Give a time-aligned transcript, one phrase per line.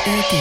[0.00, 0.34] ARD.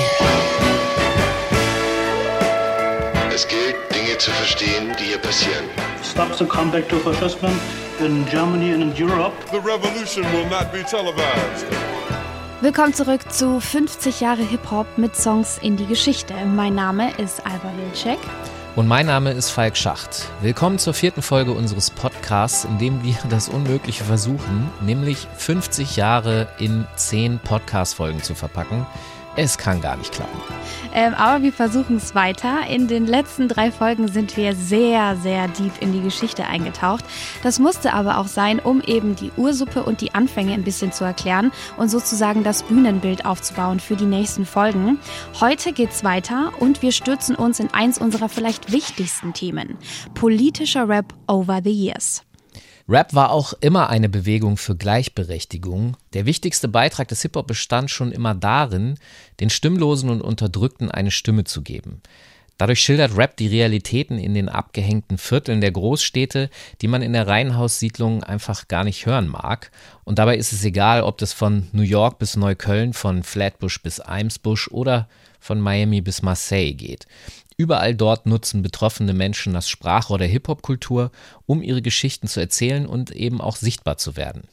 [3.33, 5.65] Es gilt, Dinge zu verstehen, die hier passieren.
[6.01, 7.47] stops the comeback to fascism
[7.99, 9.33] in Germany and in Europe.
[9.51, 11.65] The revolution will not be televised.
[12.61, 16.33] Willkommen zurück zu 50 Jahre Hip-Hop mit Songs in die Geschichte.
[16.45, 18.19] Mein Name ist Alba Wilczek.
[18.77, 20.29] Und mein Name ist Falk Schacht.
[20.41, 26.47] Willkommen zur vierten Folge unseres Podcasts, in dem wir das Unmögliche versuchen, nämlich 50 Jahre
[26.59, 28.85] in 10 Podcast-Folgen zu verpacken.
[29.41, 30.37] Es kann gar nicht klappen.
[30.93, 32.67] Ähm, aber wir versuchen es weiter.
[32.69, 37.05] In den letzten drei Folgen sind wir sehr, sehr deep in die Geschichte eingetaucht.
[37.41, 41.05] Das musste aber auch sein, um eben die Ursuppe und die Anfänge ein bisschen zu
[41.05, 44.99] erklären und sozusagen das Bühnenbild aufzubauen für die nächsten Folgen.
[45.39, 49.77] Heute geht's weiter und wir stürzen uns in eins unserer vielleicht wichtigsten Themen.
[50.15, 52.23] Politischer Rap over the years.
[52.89, 55.95] Rap war auch immer eine Bewegung für Gleichberechtigung.
[56.13, 58.95] Der wichtigste Beitrag des Hip-Hop bestand schon immer darin,
[59.39, 62.01] den Stimmlosen und Unterdrückten eine Stimme zu geben.
[62.57, 66.49] Dadurch schildert Rap die Realitäten in den abgehängten Vierteln der Großstädte,
[66.81, 69.69] die man in der Reihenhaussiedlung einfach gar nicht hören mag.
[70.03, 73.99] Und dabei ist es egal, ob das von New York bis Neukölln, von Flatbush bis
[73.99, 75.07] Eimsbusch oder
[75.39, 77.05] von Miami bis Marseille geht.
[77.59, 81.11] Überall dort nutzen betroffene Menschen das Sprachrohr der Hip-Hop-Kultur,
[81.45, 84.43] um ihre Geschichten zu erzählen und eben auch sichtbar zu werden.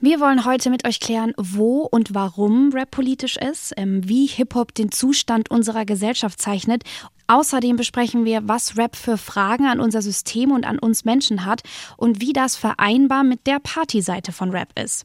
[0.00, 4.72] Wir wollen heute mit euch klären, wo und warum Rap politisch ist, ähm, wie Hip-Hop
[4.72, 6.84] den Zustand unserer Gesellschaft zeichnet.
[7.26, 11.62] Außerdem besprechen wir, was Rap für Fragen an unser System und an uns Menschen hat
[11.96, 15.04] und wie das vereinbar mit der Partyseite von Rap ist.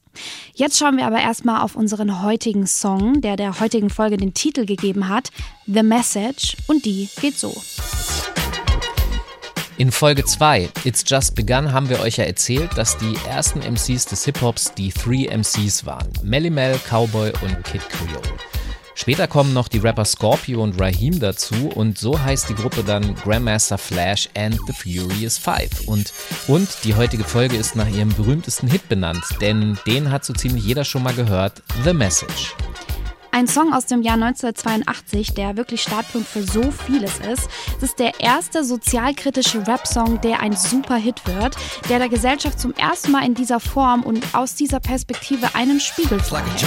[0.53, 4.67] Jetzt schauen wir aber erstmal auf unseren heutigen Song, der der heutigen Folge den Titel
[4.67, 5.31] gegeben hat,
[5.65, 7.51] The Message, und die geht so.
[9.77, 14.05] In Folge 2, It's Just Begun, haben wir euch ja erzählt, dass die ersten MCs
[14.05, 16.07] des Hip-Hops die Three MCs waren.
[16.21, 18.21] Melly Mel, Cowboy und Kid Creole.
[18.93, 23.15] Später kommen noch die Rapper Scorpio und Raheem dazu und so heißt die Gruppe dann
[23.15, 25.87] Grandmaster Flash and the Furious Five.
[25.87, 26.13] Und,
[26.47, 30.63] und die heutige Folge ist nach ihrem berühmtesten Hit benannt, denn den hat so ziemlich
[30.63, 32.55] jeder schon mal gehört, The Message.
[33.35, 37.49] Ein Song aus dem Jahr 1982, der wirklich Startpunkt für so vieles ist.
[37.77, 41.57] Es ist der erste sozialkritische Rap-Song, der ein Superhit wird,
[41.89, 46.19] der der Gesellschaft zum ersten Mal in dieser Form und aus dieser Perspektive einen Spiegel
[46.19, 46.61] vorhält.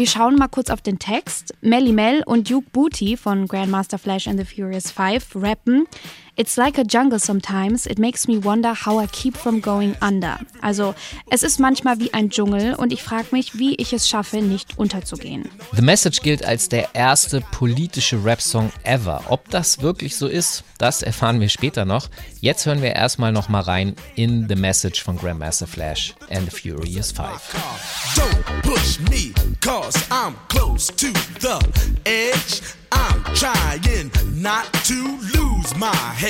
[0.00, 1.52] Wir schauen mal kurz auf den Text.
[1.60, 5.86] Melly Mel und Duke Booty von Grandmaster Flash and the Furious Five rappen.
[6.36, 7.86] It's like a jungle sometimes.
[7.86, 10.38] It makes me wonder how I keep from going under.
[10.62, 10.94] Also,
[11.30, 14.78] es ist manchmal wie ein Dschungel und ich frage mich, wie ich es schaffe, nicht
[14.78, 15.48] unterzugehen.
[15.72, 19.22] The Message gilt als der erste politische Rap-Song ever.
[19.28, 22.08] Ob das wirklich so ist, das erfahren wir später noch.
[22.40, 26.56] Jetzt hören wir erstmal noch mal rein in The Message von Grandmaster Flash and the
[26.56, 27.40] Furious Five.
[28.14, 31.08] Don't push me, cause I'm close to
[31.40, 31.58] the
[32.04, 32.62] edge.
[32.92, 34.10] I'm trying
[34.40, 36.29] not to lose my head.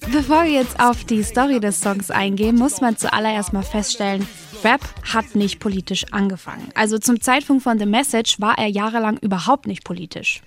[0.00, 4.26] Bevor wir jetzt auf die Story des Songs eingehen, muss man zuallererst mal feststellen,
[4.64, 4.82] Rap
[5.12, 6.70] hat nicht politisch angefangen.
[6.74, 10.40] Also zum Zeitpunkt von The Message war er jahrelang überhaupt nicht politisch.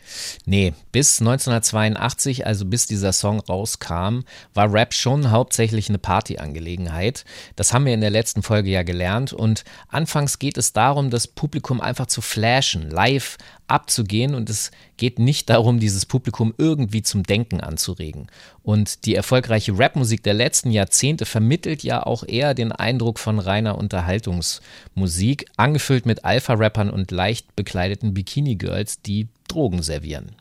[0.46, 4.22] Nee, bis 1982, also bis dieser Song rauskam,
[4.54, 7.26] war Rap schon hauptsächlich eine Partyangelegenheit.
[7.58, 9.34] Das haben wir in der letzten Folge ja gelernt.
[9.34, 14.34] Und anfangs geht es darum, das Publikum einfach zu flashen, live abzugehen.
[14.34, 18.28] Und es geht nicht darum, dieses Publikum irgendwie zum Denken anzuregen.
[18.66, 23.78] Und die erfolgreiche Rapmusik der letzten Jahrzehnte vermittelt ja auch eher den Eindruck von reiner
[23.78, 30.32] Unterhaltungsmusik, angefüllt mit Alpha-Rappern und leicht bekleideten Bikini-Girls, die Drogen servieren.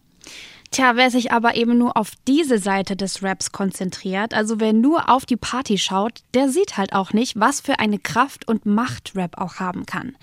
[0.75, 5.09] Tja, wer sich aber eben nur auf diese Seite des Raps konzentriert, also wer nur
[5.09, 9.13] auf die Party schaut, der sieht halt auch nicht, was für eine Kraft und Macht
[9.15, 10.17] Rap auch haben kann.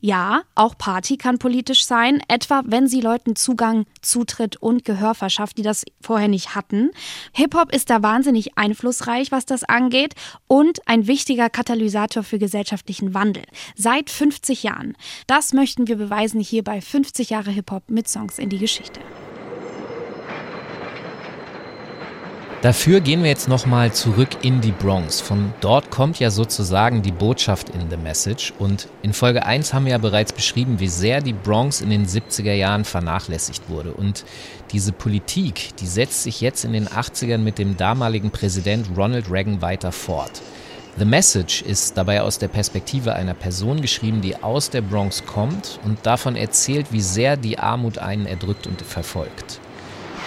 [0.00, 5.58] Ja, auch Party kann politisch sein, etwa wenn sie Leuten Zugang, Zutritt und Gehör verschafft,
[5.58, 6.92] die das vorher nicht hatten.
[7.32, 10.14] Hip-Hop ist da wahnsinnig einflussreich, was das angeht
[10.46, 13.42] und ein wichtiger Katalysator für gesellschaftlichen Wandel.
[13.74, 14.96] Seit 50 Jahren.
[15.26, 19.00] Das möchten wir beweisen hier bei 50 Jahre Hip-Hop mit Songs in die Geschichte.
[22.66, 25.20] Dafür gehen wir jetzt nochmal zurück in die Bronx.
[25.20, 28.52] Von dort kommt ja sozusagen die Botschaft in The Message.
[28.58, 32.08] Und in Folge 1 haben wir ja bereits beschrieben, wie sehr die Bronx in den
[32.08, 33.92] 70er Jahren vernachlässigt wurde.
[33.92, 34.24] Und
[34.72, 39.62] diese Politik, die setzt sich jetzt in den 80ern mit dem damaligen Präsident Ronald Reagan
[39.62, 40.42] weiter fort.
[40.98, 45.78] The Message ist dabei aus der Perspektive einer Person geschrieben, die aus der Bronx kommt
[45.84, 49.60] und davon erzählt, wie sehr die Armut einen erdrückt und verfolgt.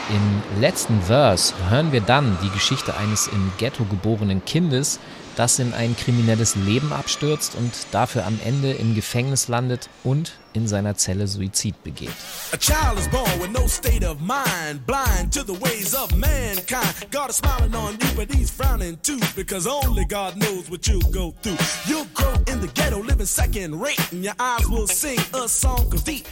[0.10, 5.00] Im letzten Verse hören wir dann die Geschichte eines im Ghetto geborenen Kindes,
[5.36, 10.68] das in ein kriminelles Leben abstürzt und dafür am Ende im Gefängnis landet und in
[10.68, 12.12] seiner Zelle Suizid begeht.
[12.54, 17.08] A child is born with no state of mind, blind to the ways of mankind.
[17.12, 21.12] God is smiling on you, but he's frowning too, because only God knows what you'll
[21.12, 21.58] go through.
[21.86, 25.94] You'll grow in the ghetto, living second rate, and your eyes will sing a song
[25.94, 26.26] of hate.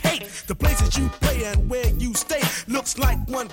[0.48, 3.48] The places you play and where you stay looks like one.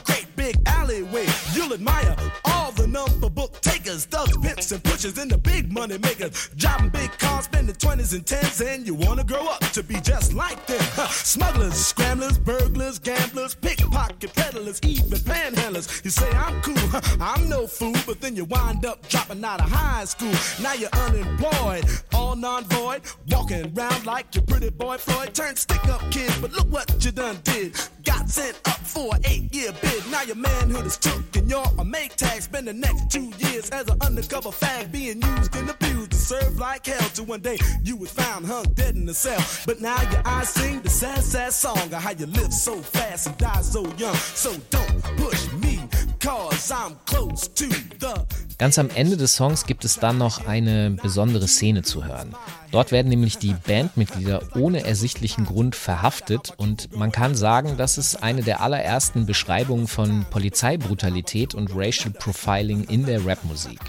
[6.56, 10.32] Driving big cars, spending 20s and 10s, and you wanna grow up to be just
[10.32, 10.80] like them.
[10.94, 11.08] Huh.
[11.08, 16.04] Smugglers, scramblers, burglars, gamblers, pickpocket peddlers, even panhandlers.
[16.04, 19.60] You say I'm cool, huh, I'm no fool, but then you wind up dropping out
[19.60, 20.32] of high school.
[20.62, 21.84] Now you're unemployed,
[22.14, 25.34] all non-void, walking around like your pretty boy Floyd.
[25.34, 27.74] Turned stick-up kid, but look what you done did.
[28.04, 30.06] Got sent up for an eight-year bid.
[30.10, 32.42] Now your manhood is took and you're a make tag.
[32.42, 36.58] Spend the next two years as an undercover fag, being used and abused to serve
[36.58, 37.08] like hell.
[37.14, 39.42] Till one day you was found hung dead in the cell.
[39.66, 43.26] But now your eyes sing the sad, sad song of how you live so fast
[43.26, 44.14] and die so young.
[44.34, 45.80] So don't push me,
[46.20, 47.68] cause I'm close to
[47.98, 48.14] the.
[48.58, 52.34] Ganz am Ende des Songs gibt es dann noch eine besondere Szene zu hören.
[52.70, 58.22] Dort werden nämlich die Bandmitglieder ohne ersichtlichen Grund verhaftet und man kann sagen, das ist
[58.22, 63.80] eine der allerersten Beschreibungen von Polizeibrutalität und Racial Profiling in der Rapmusik.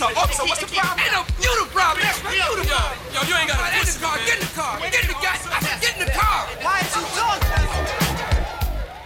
[0.00, 0.24] Excuse shut me, up.
[0.24, 1.04] officer, officer, what's the problem?
[1.04, 2.00] Ain't no, you the problem.
[2.32, 2.96] You the problem.
[3.12, 4.16] Yo, you ain't got to Get in the car.
[4.16, 4.80] Get in the car.
[4.80, 5.36] Get in the car.
[5.36, 6.48] I said, Get in the car.
[6.64, 7.49] Why is you talking?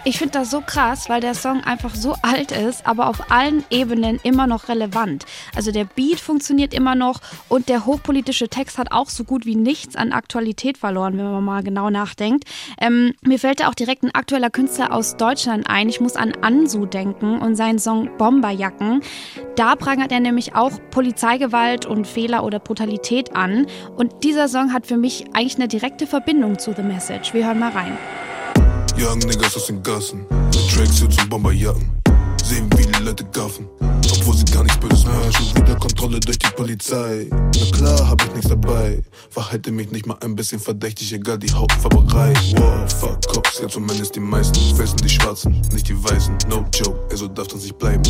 [0.06, 3.64] Ich finde das so krass, weil der Song einfach so alt ist, aber auf allen
[3.70, 5.24] Ebenen immer noch relevant.
[5.56, 9.56] Also der Beat funktioniert immer noch und der hochpolitische Text hat auch so gut wie
[9.56, 12.44] nichts an Aktualität verloren, wenn man mal genau nachdenkt.
[12.78, 15.88] Ähm, mir fällt da auch direkt ein aktueller Künstler aus Deutschland ein.
[15.88, 19.00] Ich muss an Ansu denken und seinen Song Bomberjacken.
[19.56, 23.66] Da prangert er nämlich auch Polizeigewalt und Fehler oder Brutalität an.
[23.96, 27.32] Und dieser Song hat für mich eigentlich eine direkte Verbindung zu The Message.
[27.32, 27.96] Wir hören mal rein.
[28.96, 31.90] Young Niggas aus den Gassen, mit Tracksuits und Bomberjacken.
[32.44, 35.32] Sehen wie die Leute gaffen, obwohl sie gar nichts Böses machen.
[35.32, 37.26] Schon wieder Kontrolle durch die Polizei.
[37.30, 39.02] Na klar, hab ich nichts dabei.
[39.30, 42.34] Verhalte mich nicht mal ein bisschen verdächtig, egal die Hautfarberei.
[42.56, 44.58] Wow, fuck Cops, ja zumindest die meisten.
[44.76, 46.36] Fressen die Schwarzen, nicht die Weißen.
[46.48, 48.02] No joke, ey, so darf das nicht bleiben.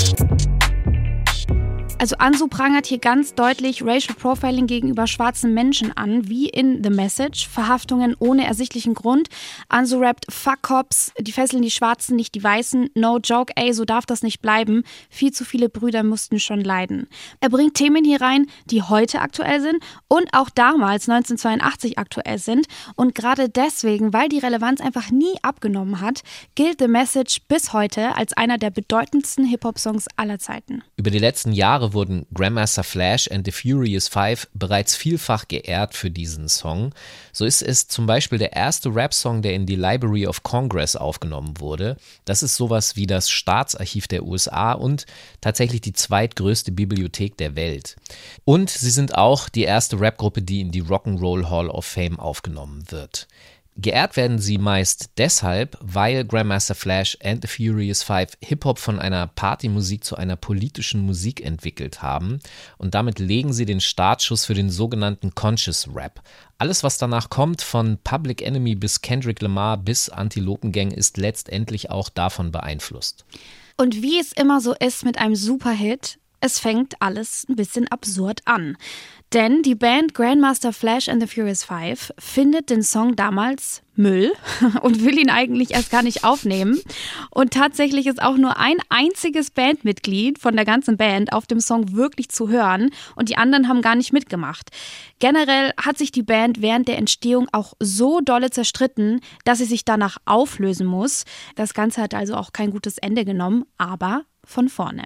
[2.05, 6.91] Also Ansu prangert hier ganz deutlich Racial Profiling gegenüber schwarzen Menschen an, wie in The
[6.91, 7.49] Message.
[7.49, 9.29] Verhaftungen ohne ersichtlichen Grund.
[9.71, 12.91] Ansu rappt Fuck Cops, die fesseln die Schwarzen, nicht die Weißen.
[12.95, 14.83] No joke, ey, so darf das nicht bleiben.
[15.09, 17.09] Viel zu viele Brüder mussten schon leiden.
[17.41, 22.67] Er bringt Themen hier rein, die heute aktuell sind und auch damals 1982 aktuell sind.
[22.97, 26.21] Und gerade deswegen, weil die Relevanz einfach nie abgenommen hat,
[26.55, 30.83] gilt The Message bis heute als einer der bedeutendsten Hip-Hop-Songs aller Zeiten.
[30.99, 36.11] Über die letzten Jahre wurden Grandmaster Flash and the Furious Five bereits vielfach geehrt für
[36.11, 36.93] diesen Song.
[37.33, 41.55] So ist es zum Beispiel der erste Rap-Song, der in die Library of Congress aufgenommen
[41.59, 41.97] wurde.
[42.25, 45.07] Das ist sowas wie das Staatsarchiv der USA und
[45.41, 47.97] tatsächlich die zweitgrößte Bibliothek der Welt.
[48.45, 52.85] Und sie sind auch die erste Rap-Gruppe, die in die Rock'n'Roll Hall of Fame aufgenommen
[52.91, 53.29] wird.
[53.77, 59.27] Geehrt werden sie meist deshalb, weil Grandmaster Flash and the Furious Five Hip-Hop von einer
[59.27, 62.39] Partymusik zu einer politischen Musik entwickelt haben
[62.79, 66.23] und damit legen sie den Startschuss für den sogenannten Conscious Rap.
[66.57, 72.09] Alles, was danach kommt, von Public Enemy bis Kendrick Lamar bis Antilopengang, ist letztendlich auch
[72.09, 73.25] davon beeinflusst.
[73.77, 78.43] Und wie es immer so ist mit einem Superhit, es fängt alles ein bisschen absurd
[78.45, 78.77] an.
[79.35, 84.33] Denn die Band Grandmaster Flash and the Furious Five findet den Song damals Müll
[84.83, 86.81] und will ihn eigentlich erst gar nicht aufnehmen.
[87.31, 91.95] Und tatsächlich ist auch nur ein einziges Bandmitglied von der ganzen Band auf dem Song
[91.95, 94.71] wirklich zu hören und die anderen haben gar nicht mitgemacht.
[95.19, 99.85] Generell hat sich die Band während der Entstehung auch so dolle zerstritten, dass sie sich
[99.85, 101.25] danach auflösen muss.
[101.57, 105.03] Das Ganze hat also auch kein gutes Ende genommen, aber von vorne.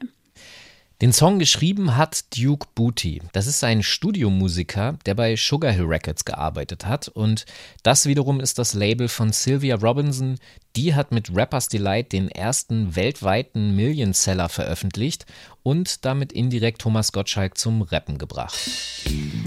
[1.00, 3.23] Den Song geschrieben hat Duke Booty.
[3.33, 7.07] Das ist ein Studiomusiker, der bei Sugar Hill Records gearbeitet hat.
[7.07, 7.47] Und
[7.85, 10.40] das wiederum ist das Label von Sylvia Robinson,
[10.76, 15.26] Die hat mit Rappers Delight den ersten weltweiten Million-Seller veröffentlicht
[15.62, 18.56] und damit indirekt Thomas Gottschalk zum Rappen gebracht.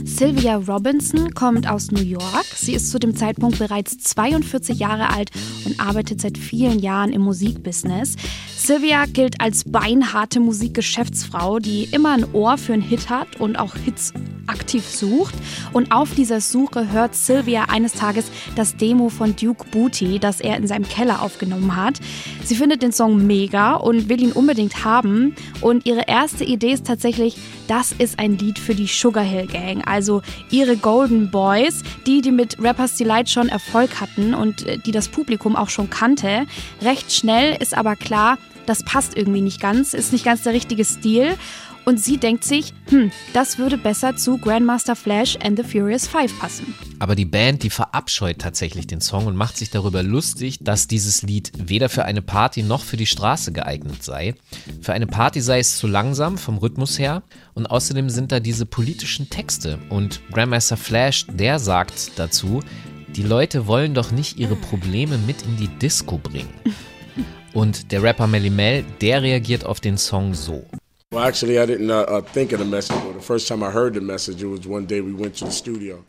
[0.03, 2.45] Sylvia Robinson kommt aus New York.
[2.55, 5.31] Sie ist zu dem Zeitpunkt bereits 42 Jahre alt
[5.65, 8.15] und arbeitet seit vielen Jahren im Musikbusiness.
[8.55, 13.75] Sylvia gilt als beinharte Musikgeschäftsfrau, die immer ein Ohr für einen Hit hat und auch
[13.75, 14.13] Hits
[14.45, 15.33] aktiv sucht.
[15.73, 18.25] Und auf dieser Suche hört Sylvia eines Tages
[18.55, 21.99] das Demo von Duke Booty, das er in seinem Keller aufgenommen hat.
[22.43, 25.35] Sie findet den Song mega und will ihn unbedingt haben.
[25.61, 27.37] Und ihre erste Idee ist tatsächlich,
[27.67, 32.31] das ist ein Lied für die Sugar Hill Gang, also ihre Golden Boys, die, die
[32.31, 36.45] mit Rappers Delight schon Erfolg hatten und äh, die das Publikum auch schon kannte.
[36.81, 40.85] Recht schnell ist aber klar, das passt irgendwie nicht ganz, ist nicht ganz der richtige
[40.85, 41.35] Stil.
[41.83, 46.37] Und sie denkt sich, hm, das würde besser zu Grandmaster Flash and the Furious Five
[46.39, 46.75] passen.
[46.99, 51.23] Aber die Band, die verabscheut tatsächlich den Song und macht sich darüber lustig, dass dieses
[51.23, 54.35] Lied weder für eine Party noch für die Straße geeignet sei.
[54.81, 57.23] Für eine Party sei es zu langsam vom Rhythmus her
[57.55, 59.79] und außerdem sind da diese politischen Texte.
[59.89, 62.61] Und Grandmaster Flash, der sagt dazu,
[63.15, 66.53] die Leute wollen doch nicht ihre Probleme mit in die Disco bringen.
[67.53, 70.65] Und der Rapper Melly Mel, der reagiert auf den Song so.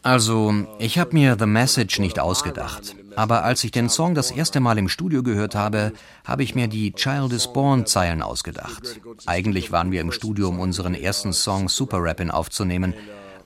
[0.04, 2.94] Also, ich habe mir The Message nicht ausgedacht.
[3.16, 5.92] Aber als ich den Song das erste Mal im Studio gehört habe,
[6.24, 9.00] habe ich mir die Child is Born Zeilen ausgedacht.
[9.26, 12.94] Eigentlich waren wir im Studio, um unseren ersten Song Super Rappin' aufzunehmen.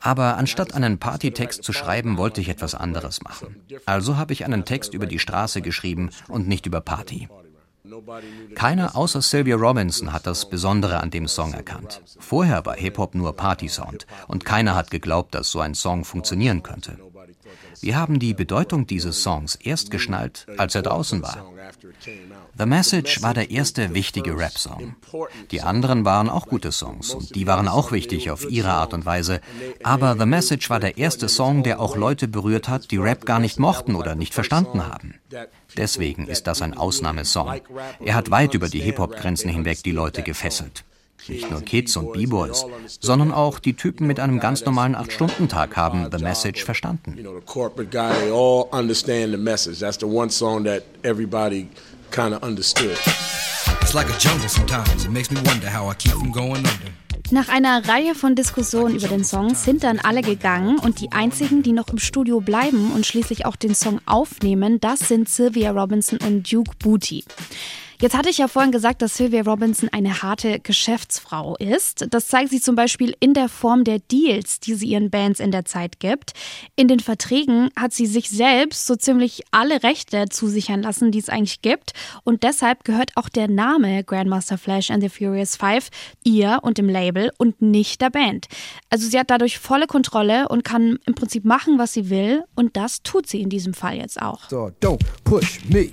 [0.01, 3.57] Aber anstatt einen Partytext zu schreiben, wollte ich etwas anderes machen.
[3.87, 7.29] Also habe ich einen Text über die Straße geschrieben und nicht über Party.
[8.55, 12.03] Keiner außer Sylvia Robinson hat das Besondere an dem Song erkannt.
[12.19, 16.99] Vorher war Hip-Hop nur Party-Sound und keiner hat geglaubt, dass so ein Song funktionieren könnte.
[17.81, 21.53] Wir haben die Bedeutung dieses Songs erst geschnallt, als er draußen war.
[22.59, 24.97] The Message war der erste wichtige Rap-Song.
[25.51, 29.05] Die anderen waren auch gute Songs und die waren auch wichtig auf ihre Art und
[29.05, 29.41] Weise.
[29.83, 33.41] Aber The Message war der erste Song, der auch Leute berührt hat, die Rap gar
[33.41, 35.15] nicht mochten oder nicht verstanden haben.
[35.77, 37.61] Deswegen ist das ein Ausnahmesong.
[38.01, 40.85] Er hat weit über die Hip-Hop-Grenzen hinweg die Leute gefesselt.
[41.29, 42.67] Nicht nur Kids und B-Boys,
[43.01, 47.17] sondern auch die Typen mit einem ganz normalen 8-Stunden-Tag haben The Message verstanden.
[53.83, 55.05] It's like a jungle sometimes.
[55.05, 56.93] It makes me wonder how I keep from going under.
[57.33, 61.65] Nach einer Reihe von Diskussionen über den Song sind dann alle gegangen und die einzigen,
[61.65, 66.21] die noch im Studio bleiben und schließlich auch den Song aufnehmen, das sind Sylvia Robinson
[66.25, 67.25] und Duke Booty.
[67.99, 72.07] Jetzt hatte ich ja vorhin gesagt, dass Sylvia Robinson eine harte Geschäftsfrau ist.
[72.11, 75.51] Das zeigt sie zum Beispiel in der Form der Deals, die sie ihren Bands in
[75.51, 76.33] der Zeit gibt.
[76.77, 81.31] In den Verträgen hat sie sich selbst so ziemlich alle Rechte zusichern lassen, die es
[81.31, 81.93] eigentlich gibt.
[82.23, 85.89] Und deshalb gehört auch der Name Grandmaster Flash and the Furious Five
[86.23, 88.47] ihr und dem Label und nicht der Band.
[88.91, 92.45] Also sie hat dadurch volle Kontrolle und kann im Prinzip machen, was sie will.
[92.55, 94.51] Und das tut sie in diesem Fall jetzt auch.
[94.51, 95.93] So don't push me.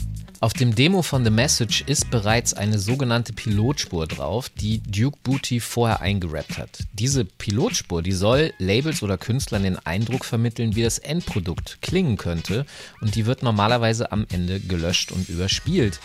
[0.43, 5.59] Auf dem Demo von The Message ist bereits eine sogenannte Pilotspur drauf, die Duke Booty
[5.59, 6.79] vorher eingerappt hat.
[6.93, 12.65] Diese Pilotspur, die soll Labels oder Künstlern den Eindruck vermitteln, wie das Endprodukt klingen könnte
[13.01, 15.99] und die wird normalerweise am Ende gelöscht und überspielt.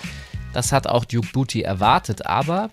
[0.52, 2.68] Das hat auch Duke Booty erwartet, aber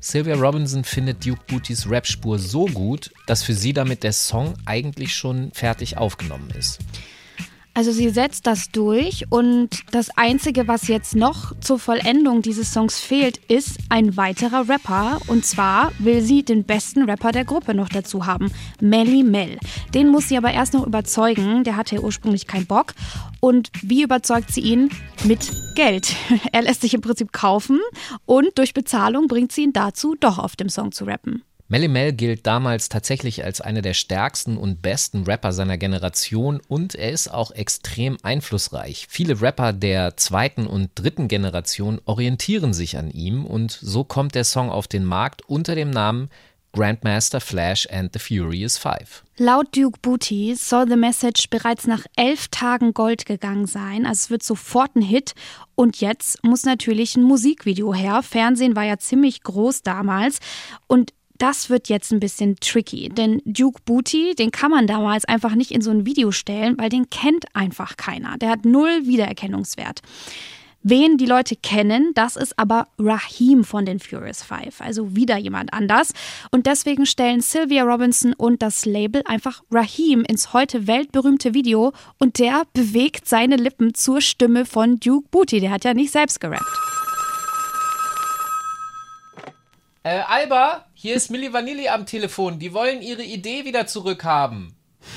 [0.00, 5.14] Sylvia Robinson findet Duke Bootys Rapspur so gut, dass für sie damit der Song eigentlich
[5.14, 6.80] schon fertig aufgenommen ist.
[7.76, 13.00] Also sie setzt das durch und das Einzige, was jetzt noch zur Vollendung dieses Songs
[13.00, 15.18] fehlt, ist ein weiterer Rapper.
[15.26, 19.58] Und zwar will sie den besten Rapper der Gruppe noch dazu haben, Melly Mel.
[19.92, 22.94] Den muss sie aber erst noch überzeugen, der hatte ursprünglich keinen Bock.
[23.40, 24.90] Und wie überzeugt sie ihn?
[25.24, 26.14] Mit Geld.
[26.52, 27.80] Er lässt sich im Prinzip kaufen
[28.24, 31.42] und durch Bezahlung bringt sie ihn dazu, doch auf dem Song zu rappen.
[31.74, 36.94] Melly Mel gilt damals tatsächlich als einer der stärksten und besten Rapper seiner Generation und
[36.94, 39.08] er ist auch extrem einflussreich.
[39.10, 44.44] Viele Rapper der zweiten und dritten Generation orientieren sich an ihm und so kommt der
[44.44, 46.28] Song auf den Markt unter dem Namen
[46.74, 49.24] Grandmaster Flash and the Furious Five.
[49.38, 54.06] Laut Duke Booty soll The Message bereits nach elf Tagen Gold gegangen sein.
[54.06, 55.34] Also es wird sofort ein Hit.
[55.74, 58.22] Und jetzt muss natürlich ein Musikvideo her.
[58.22, 60.38] Fernsehen war ja ziemlich groß damals.
[60.86, 65.54] Und das wird jetzt ein bisschen tricky, denn Duke Booty, den kann man damals einfach
[65.54, 68.38] nicht in so ein Video stellen, weil den kennt einfach keiner.
[68.38, 70.00] Der hat null Wiedererkennungswert.
[70.86, 75.72] Wen die Leute kennen, das ist aber Raheem von den Furious Five, also wieder jemand
[75.72, 76.12] anders.
[76.50, 82.38] Und deswegen stellen Sylvia Robinson und das Label einfach Raheem ins heute weltberühmte Video und
[82.38, 85.60] der bewegt seine Lippen zur Stimme von Duke Booty.
[85.60, 86.93] Der hat ja nicht selbst gerappt.
[90.06, 92.58] Äh, Alba, hier ist Milli Vanilli am Telefon.
[92.58, 94.74] Die wollen ihre Idee wieder zurückhaben.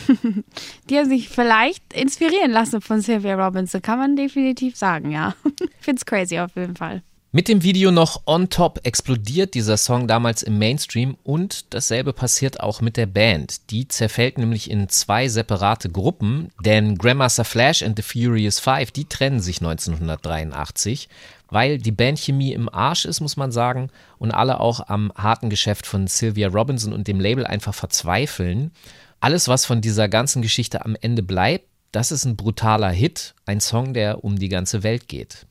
[0.89, 5.36] die haben sich vielleicht inspirieren lassen von Sylvia Robinson, kann man definitiv sagen, ja.
[5.82, 7.03] Find's crazy auf jeden Fall.
[7.34, 12.62] Mit dem Video noch on top explodiert dieser Song damals im Mainstream und dasselbe passiert
[12.62, 13.69] auch mit der Band.
[13.69, 19.03] Die zerfällt nämlich in zwei separate Gruppen, denn Grandmaster Flash and the Furious Five, die
[19.03, 21.10] trennen sich 1983,
[21.50, 25.86] weil die Bandchemie im Arsch ist, muss man sagen, und alle auch am harten Geschäft
[25.86, 28.72] von Sylvia Robinson und dem Label einfach verzweifeln.
[29.19, 33.60] Alles, was von dieser ganzen Geschichte am Ende bleibt, das ist ein brutaler Hit, ein
[33.60, 35.46] Song, der um die ganze Welt geht.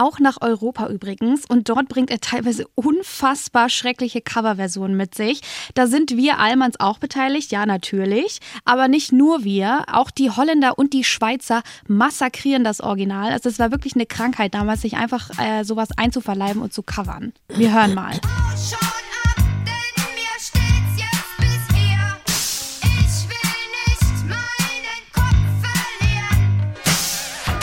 [0.00, 1.44] Auch nach Europa übrigens.
[1.46, 5.42] Und dort bringt er teilweise unfassbar schreckliche Coverversionen mit sich.
[5.74, 8.40] Da sind wir Allmanns auch beteiligt, ja, natürlich.
[8.64, 9.84] Aber nicht nur wir.
[9.92, 13.30] Auch die Holländer und die Schweizer massakrieren das Original.
[13.30, 17.34] Also, es war wirklich eine Krankheit damals, sich einfach äh, sowas einzuverleiben und zu covern.
[17.48, 18.18] Wir hören mal.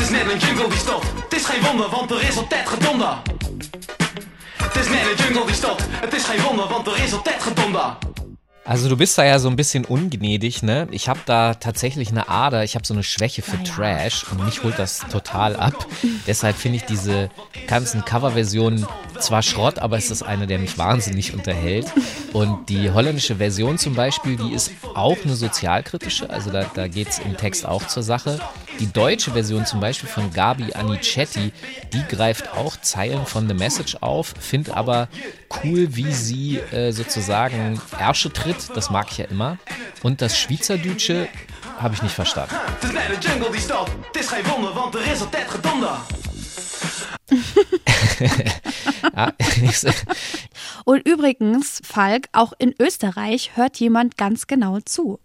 [0.10, 1.17] net een jungle die stopt.
[1.38, 3.18] Het is geen wonder, want er is altijd gedonder.
[4.58, 5.84] Het is net een jungle die stopt.
[5.90, 7.98] Het is geen wonder, want er is altijd gedonder.
[8.64, 10.88] Also du bist da ja so ein bisschen ungnädig, ne?
[10.92, 14.64] Ich habe da tatsächlich eine Ader, ich habe so eine Schwäche für Trash und mich
[14.64, 15.86] holt das total ab.
[16.26, 17.30] Deshalb finde ich diese
[17.68, 18.88] ganzen Coverversionen
[19.20, 21.88] zwar Schrott, aber es ist eine, der mich wahnsinnig unterhält.
[22.34, 27.10] Und die holländische Version zum Beispiel, die ist auch eine sozialkritische, also da, da geht
[27.10, 28.40] es im Text auch zur Sache.
[28.80, 31.52] Die deutsche Version zum Beispiel von Gabi Anicetti,
[31.94, 35.08] die greift auch Zeilen von The Message auf, findet aber
[35.64, 38.70] cool, wie sie äh, sozusagen Ärsche tritt.
[38.76, 39.58] Das mag ich ja immer.
[40.04, 41.28] Und das Schweizerdeutsche
[41.80, 42.56] habe ich nicht verstanden.
[42.80, 43.92] Het is net jungle die stopt.
[44.12, 45.98] Het is geen wonder, want er is altijd gedonder.
[49.16, 49.34] ja,
[50.86, 55.20] Und übrigens, Falk, auch in Österreich hört jemand ganz genau zu.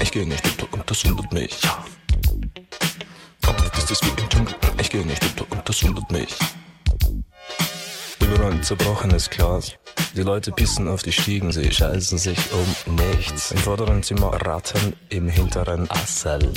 [0.00, 1.58] Ich gehe nicht unter und das wundert mich.
[4.80, 6.34] Ich gehe nicht unter und das wundert mich.
[8.20, 9.72] Überall ein zerbrochenes Glas.
[10.14, 13.50] Die Leute pissen auf die Stiegen, sie scheißen sich um nichts.
[13.50, 16.52] Im vorderen Zimmer Ratten, im hinteren Asseln.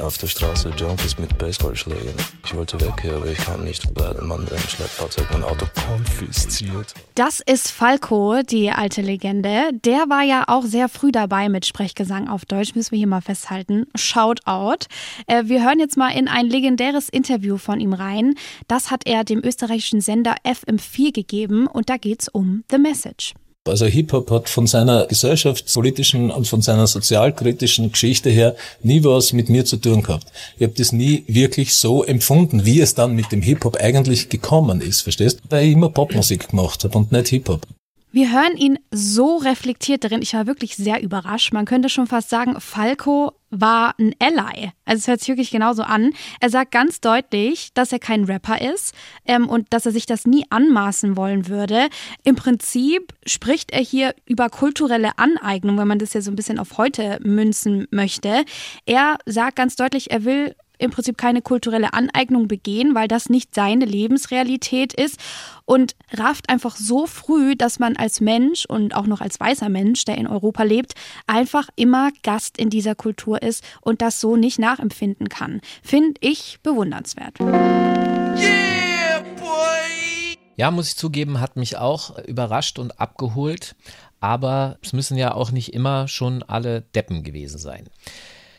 [0.00, 2.14] Auf der Straße Junkies mit Baseballschlägen.
[2.44, 6.94] Ich wollte weg aber ich kam nicht, ein Mann im Schleppfahrzeug mein Auto konfisziert.
[7.14, 9.70] Das ist Falco, die alte Legende.
[9.72, 13.20] Der war ja auch sehr früh dabei mit Sprechgesang auf Deutsch, müssen wir hier mal
[13.20, 13.86] festhalten.
[13.94, 14.86] Shoutout.
[15.26, 18.34] Äh, wir hören jetzt mal in ein legendäres Interview von ihm rein.
[18.68, 23.34] Das hat er dem österreichischen Sender FM4 gegeben und da geht's um The Message.
[23.66, 29.50] Also Hip-Hop hat von seiner gesellschaftspolitischen und von seiner sozialkritischen Geschichte her nie was mit
[29.50, 30.26] mir zu tun gehabt.
[30.56, 34.80] Ich habe das nie wirklich so empfunden, wie es dann mit dem Hip-Hop eigentlich gekommen
[34.80, 35.40] ist, verstehst?
[35.50, 37.66] Weil ich immer Popmusik gemacht habe und nicht Hip-Hop.
[38.10, 40.22] Wir hören ihn so reflektiert darin.
[40.22, 41.52] Ich war wirklich sehr überrascht.
[41.52, 44.70] Man könnte schon fast sagen, Falco war ein Ally.
[44.86, 46.12] Also es hört sich wirklich genauso an.
[46.40, 48.94] Er sagt ganz deutlich, dass er kein Rapper ist
[49.26, 51.88] ähm, und dass er sich das nie anmaßen wollen würde.
[52.24, 56.58] Im Prinzip spricht er hier über kulturelle Aneignung, wenn man das ja so ein bisschen
[56.58, 58.44] auf heute münzen möchte.
[58.86, 63.54] Er sagt ganz deutlich, er will im Prinzip keine kulturelle Aneignung begehen, weil das nicht
[63.54, 65.18] seine Lebensrealität ist
[65.64, 70.04] und rafft einfach so früh, dass man als Mensch und auch noch als weißer Mensch,
[70.04, 70.94] der in Europa lebt,
[71.26, 75.60] einfach immer Gast in dieser Kultur ist und das so nicht nachempfinden kann.
[75.82, 77.40] Finde ich bewundernswert.
[77.40, 80.36] Yeah, boy!
[80.56, 83.76] Ja, muss ich zugeben, hat mich auch überrascht und abgeholt.
[84.20, 87.88] Aber es müssen ja auch nicht immer schon alle Deppen gewesen sein.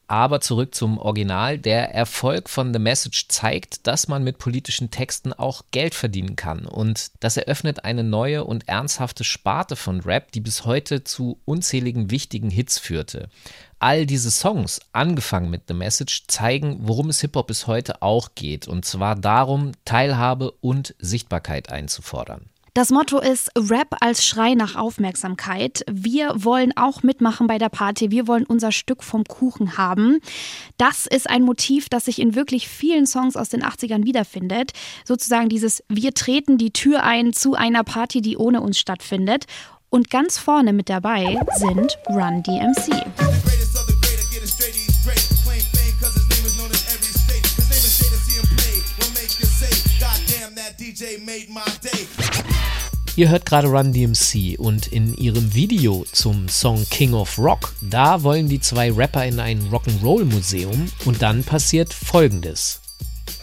[0.09, 1.59] Aber zurück zum Original.
[1.59, 6.65] Der Erfolg von The Message zeigt, dass man mit politischen Texten auch Geld verdienen kann.
[6.65, 12.09] Und das eröffnet eine neue und ernsthafte Sparte von Rap, die bis heute zu unzähligen
[12.09, 13.29] wichtigen Hits führte.
[13.77, 18.67] All diese Songs, angefangen mit The Message, zeigen, worum es Hip-Hop bis heute auch geht.
[18.67, 22.49] Und zwar darum, Teilhabe und Sichtbarkeit einzufordern.
[22.79, 25.83] Das Motto ist Rap als Schrei nach Aufmerksamkeit.
[25.91, 28.09] Wir wollen auch mitmachen bei der Party.
[28.09, 30.21] Wir wollen unser Stück vom Kuchen haben.
[30.77, 34.71] Das ist ein Motiv, das sich in wirklich vielen Songs aus den 80ern wiederfindet.
[35.03, 39.43] Sozusagen dieses Wir treten die Tür ein zu einer Party, die ohne uns stattfindet.
[39.89, 42.93] Und ganz vorne mit dabei sind Run DMC.
[53.19, 58.23] Ihr hört gerade Run DMC und in ihrem Video zum Song King of Rock, da
[58.23, 62.79] wollen die zwei Rapper in ein Rock'n'Roll Museum und dann passiert folgendes.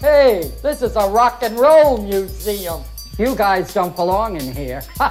[0.00, 2.80] Hey, this is a rock and roll museum.
[3.18, 4.80] You guys don't belong in here.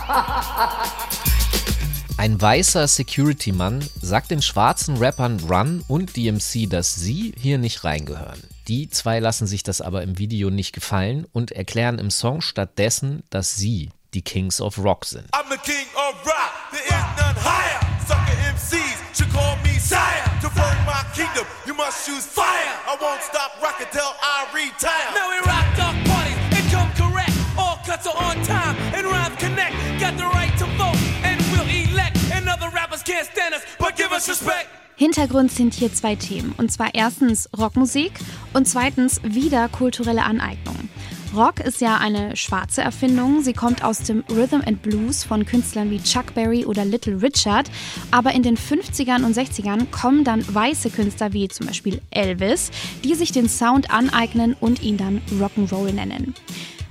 [2.18, 8.42] Ein weißer Security-Mann sagt den schwarzen Rappern Run und DMC, dass sie hier nicht reingehören.
[8.68, 13.22] Die zwei lassen sich das aber im Video nicht gefallen und erklären im Song stattdessen,
[13.30, 15.28] dass sie die Kings of Rock sind.
[15.34, 17.80] I'm the king of rock, there is none higher.
[18.08, 20.24] Sucker MCs should call me sire.
[20.42, 22.72] To burn my kingdom, you must choose fire.
[22.88, 25.12] I won't stop rocking till I retire.
[25.14, 27.36] Now we rock dog parties and come correct.
[27.58, 29.76] All cuts are on time and rhymes connect.
[30.00, 32.18] Got the right to vote and we'll elect.
[32.32, 34.70] And other rappers can't stand us, but give us respect.
[34.98, 36.54] Hintergrund sind hier zwei Themen.
[36.58, 38.14] Und zwar erstens Rockmusik
[38.54, 40.88] und zweitens wieder kulturelle Aneignung.
[41.36, 43.42] Rock ist ja eine schwarze Erfindung.
[43.42, 47.70] Sie kommt aus dem Rhythm and Blues von Künstlern wie Chuck Berry oder Little Richard.
[48.12, 52.72] Aber in den 50ern und 60ern kommen dann weiße Künstler wie zum Beispiel Elvis,
[53.04, 56.36] die sich den Sound aneignen und ihn dann Rock'n'Roll nennen.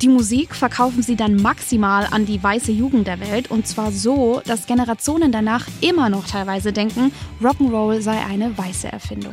[0.03, 4.43] Die Musik verkaufen sie dann maximal an die weiße Jugend der Welt und zwar so,
[4.45, 9.33] dass Generationen danach immer noch teilweise denken, Rock'n'Roll sei eine weiße Erfindung.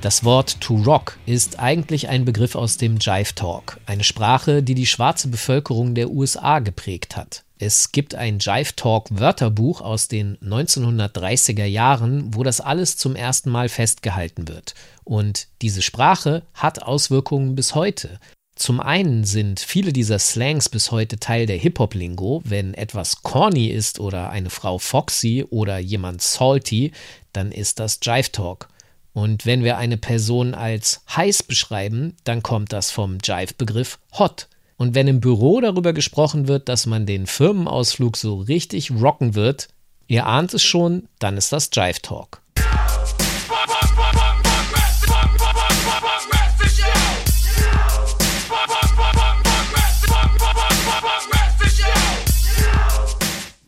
[0.00, 4.74] Das Wort to rock ist eigentlich ein Begriff aus dem Jive Talk, eine Sprache, die
[4.74, 7.44] die schwarze Bevölkerung der USA geprägt hat.
[7.58, 13.50] Es gibt ein Jive Talk Wörterbuch aus den 1930er Jahren, wo das alles zum ersten
[13.50, 14.74] Mal festgehalten wird.
[15.04, 18.18] Und diese Sprache hat Auswirkungen bis heute.
[18.56, 22.40] Zum einen sind viele dieser Slangs bis heute Teil der Hip-Hop-Lingo.
[22.46, 26.92] Wenn etwas corny ist oder eine Frau foxy oder jemand salty,
[27.34, 28.69] dann ist das Jive Talk.
[29.12, 34.48] Und wenn wir eine Person als heiß beschreiben, dann kommt das vom Jive-Begriff hot.
[34.76, 39.68] Und wenn im Büro darüber gesprochen wird, dass man den Firmenausflug so richtig rocken wird,
[40.06, 42.40] ihr ahnt es schon, dann ist das Jive Talk.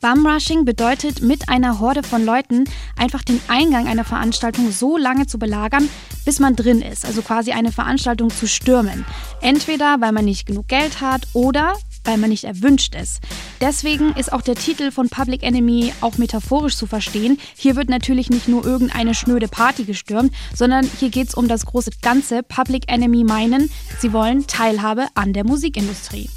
[0.02, 2.64] Bumrushing bedeutet, mit einer Horde von Leuten
[2.98, 5.88] einfach den Eingang einer Veranstaltung so lange zu belagern,
[6.24, 9.06] bis man drin ist, also quasi eine Veranstaltung zu stürmen.
[9.40, 13.20] Entweder weil man nicht genug Geld hat oder weil man nicht erwünscht ist.
[13.60, 17.38] Deswegen ist auch der Titel von Public Enemy auch metaphorisch zu verstehen.
[17.56, 21.64] Hier wird natürlich nicht nur irgendeine schnöde Party gestürmt, sondern hier geht es um das
[21.64, 22.42] große Ganze.
[22.42, 26.28] Public Enemy meinen, sie wollen Teilhabe an der Musikindustrie.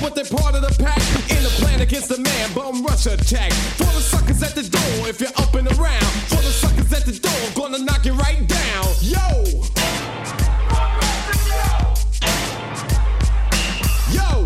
[0.00, 0.98] But they're part of the pack
[1.30, 2.52] in the plan against the man.
[2.54, 5.08] Bum rush attack for the suckers at the door.
[5.08, 8.46] If you're up and around, for the suckers at the door, gonna knock it right
[8.46, 8.86] down.
[9.00, 9.64] Yo.
[14.12, 14.44] Yo.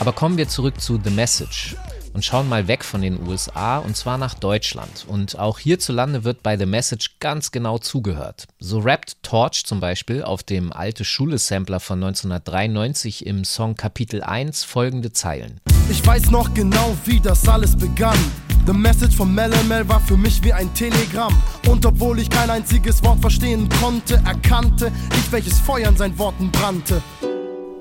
[0.00, 1.76] Aber kommen wir zurück zu The Message
[2.12, 5.04] und schauen mal weg von den USA und zwar nach Deutschland.
[5.06, 8.46] Und auch hierzulande wird bei The Message ganz genau zugehört.
[8.58, 14.64] So rappt Torch zum Beispiel auf dem alte Schule-Sampler von 1993 im Song Kapitel 1
[14.64, 15.60] folgende Zeilen.
[15.90, 18.18] Ich weiß noch genau, wie das alles begann.
[18.64, 21.36] The Message von Melamel war für mich wie ein Telegramm.
[21.66, 26.50] Und obwohl ich kein einziges Wort verstehen konnte, erkannte ich, welches Feuer in seinen Worten
[26.52, 27.02] brannte.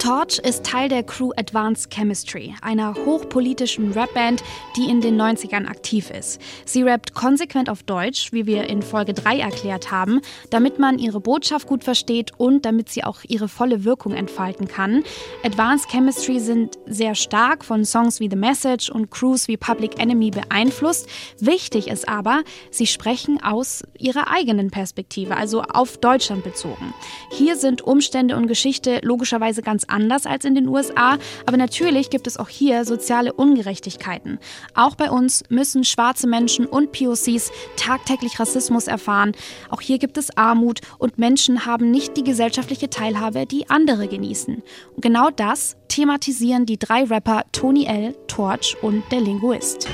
[0.01, 4.43] Torch ist Teil der Crew Advanced Chemistry, einer hochpolitischen Rapband,
[4.75, 6.41] die in den 90ern aktiv ist.
[6.65, 11.19] Sie rappt konsequent auf Deutsch, wie wir in Folge 3 erklärt haben, damit man ihre
[11.19, 15.03] Botschaft gut versteht und damit sie auch ihre volle Wirkung entfalten kann.
[15.43, 20.31] Advanced Chemistry sind sehr stark von Songs wie The Message und Crews wie Public Enemy
[20.31, 21.07] beeinflusst.
[21.39, 26.91] Wichtig ist aber, sie sprechen aus ihrer eigenen Perspektive, also auf Deutschland bezogen.
[27.29, 32.27] Hier sind Umstände und Geschichte logischerweise ganz anders als in den USA, aber natürlich gibt
[32.27, 34.39] es auch hier soziale Ungerechtigkeiten.
[34.73, 39.33] Auch bei uns müssen schwarze Menschen und POCs tagtäglich Rassismus erfahren.
[39.69, 44.63] Auch hier gibt es Armut und Menschen haben nicht die gesellschaftliche Teilhabe, die andere genießen.
[44.95, 49.87] Und genau das thematisieren die drei Rapper Tony L., Torch und der Linguist.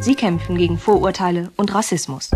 [0.00, 2.30] Sie kämpfen gegen Vorurteile und Rassismus.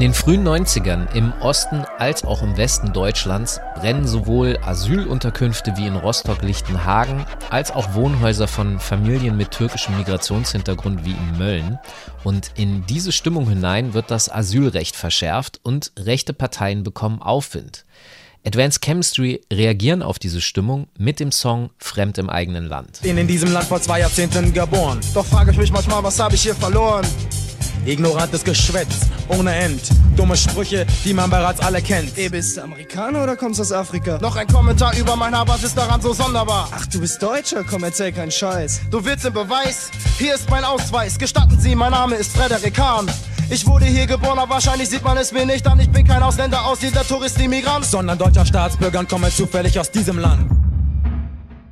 [0.00, 5.86] In den frühen 90ern im Osten als auch im Westen Deutschlands brennen sowohl Asylunterkünfte wie
[5.86, 11.78] in Rostock-Lichtenhagen als auch Wohnhäuser von Familien mit türkischem Migrationshintergrund wie in Mölln.
[12.24, 17.84] Und in diese Stimmung hinein wird das Asylrecht verschärft und rechte Parteien bekommen Aufwind.
[18.46, 23.02] Advanced Chemistry reagieren auf diese Stimmung mit dem Song Fremd im eigenen Land.
[23.02, 25.00] Bin in diesem Land vor zwei Jahrzehnten geboren.
[25.12, 27.04] Doch frage ich mich manchmal, was habe ich hier verloren?
[27.86, 29.80] Ignorantes Geschwätz, ohne End.
[30.16, 32.16] Dumme Sprüche, die man bereits alle kennt.
[32.16, 34.18] Ey, bist du Amerikaner oder kommst aus Afrika?
[34.20, 36.68] Noch ein Kommentar über mein Haar, was ist daran so sonderbar?
[36.72, 37.64] Ach, du bist Deutscher?
[37.64, 38.82] Komm, erzähl keinen Scheiß.
[38.90, 39.90] Du willst den Beweis?
[40.18, 41.18] Hier ist mein Ausweis.
[41.18, 43.10] Gestatten Sie, mein Name ist Frederik Hahn.
[43.48, 45.80] Ich wurde hier geboren, aber wahrscheinlich sieht man es mir nicht an.
[45.80, 47.84] Ich bin kein Ausländer, Ausländer, Tourist, Immigrant.
[47.84, 50.59] Sondern deutscher Staatsbürger und komme zufällig aus diesem Land.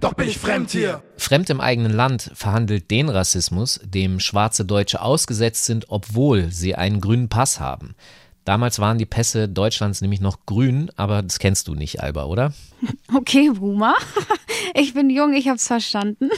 [0.01, 1.03] Doch bin ich fremd hier.
[1.17, 7.01] Fremd im eigenen Land verhandelt den Rassismus, dem schwarze Deutsche ausgesetzt sind, obwohl sie einen
[7.01, 7.97] grünen Pass haben.
[8.45, 12.55] Damals waren die Pässe Deutschlands nämlich noch grün, aber das kennst du nicht, Alba, oder?
[13.15, 13.95] Okay, Boomer.
[14.75, 16.31] Ich bin jung, ich hab's verstanden.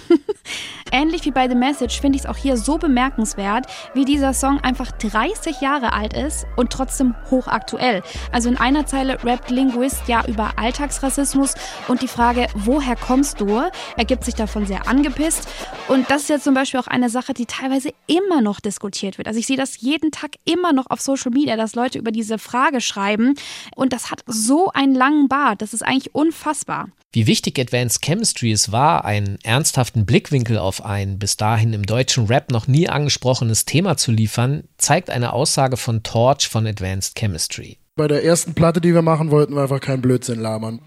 [0.93, 4.61] Ähnlich wie bei The Message finde ich es auch hier so bemerkenswert, wie dieser Song
[4.61, 8.03] einfach 30 Jahre alt ist und trotzdem hochaktuell.
[8.33, 11.55] Also in einer Zeile rappt Linguist ja über Alltagsrassismus
[11.89, 13.63] und die Frage, woher kommst du,
[13.97, 15.49] ergibt sich davon sehr angepisst.
[15.89, 19.29] Und das ist jetzt zum Beispiel auch eine Sache, die teilweise immer noch diskutiert wird.
[19.29, 22.39] Also ich sehe das jeden Tag immer noch auf Social Media, dass Leute über diese
[22.39, 23.35] Frage schreiben
[23.75, 26.89] und das hat so einen langen Bart, das ist eigentlich unfassbar.
[27.13, 32.27] Wie wichtig Advanced Chemistry es war, einen ernsthaften Blickwinkel auf ein bis dahin im deutschen
[32.27, 37.79] Rap noch nie angesprochenes Thema zu liefern, zeigt eine Aussage von Torch von Advanced Chemistry.
[37.97, 40.81] Bei der ersten Platte, die wir machen, wollten wir einfach keinen Blödsinn labern.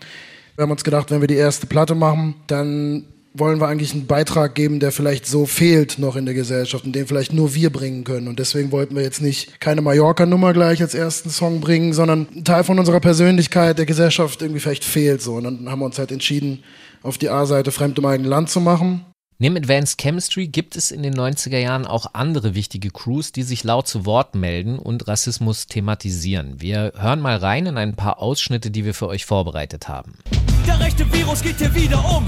[0.56, 4.06] Wir haben uns gedacht, wenn wir die erste Platte machen, dann wollen wir eigentlich einen
[4.06, 7.72] Beitrag geben, der vielleicht so fehlt noch in der Gesellschaft und den vielleicht nur wir
[7.72, 8.28] bringen können.
[8.28, 12.44] Und deswegen wollten wir jetzt nicht keine Mallorca-Nummer gleich als ersten Song bringen, sondern ein
[12.44, 15.36] Teil von unserer Persönlichkeit der Gesellschaft irgendwie vielleicht fehlt so.
[15.36, 16.64] Und dann haben wir uns halt entschieden,
[17.02, 19.06] auf die A-Seite Fremd im eigenen Land zu machen.
[19.40, 23.64] Neben Advanced Chemistry gibt es in den 90er Jahren auch andere wichtige Crews, die sich
[23.64, 26.62] laut zu Wort melden und Rassismus thematisieren.
[26.62, 30.14] Wir hören mal rein in ein paar Ausschnitte, die wir für euch vorbereitet haben.
[30.68, 32.26] Der rechte Virus geht hier wieder um.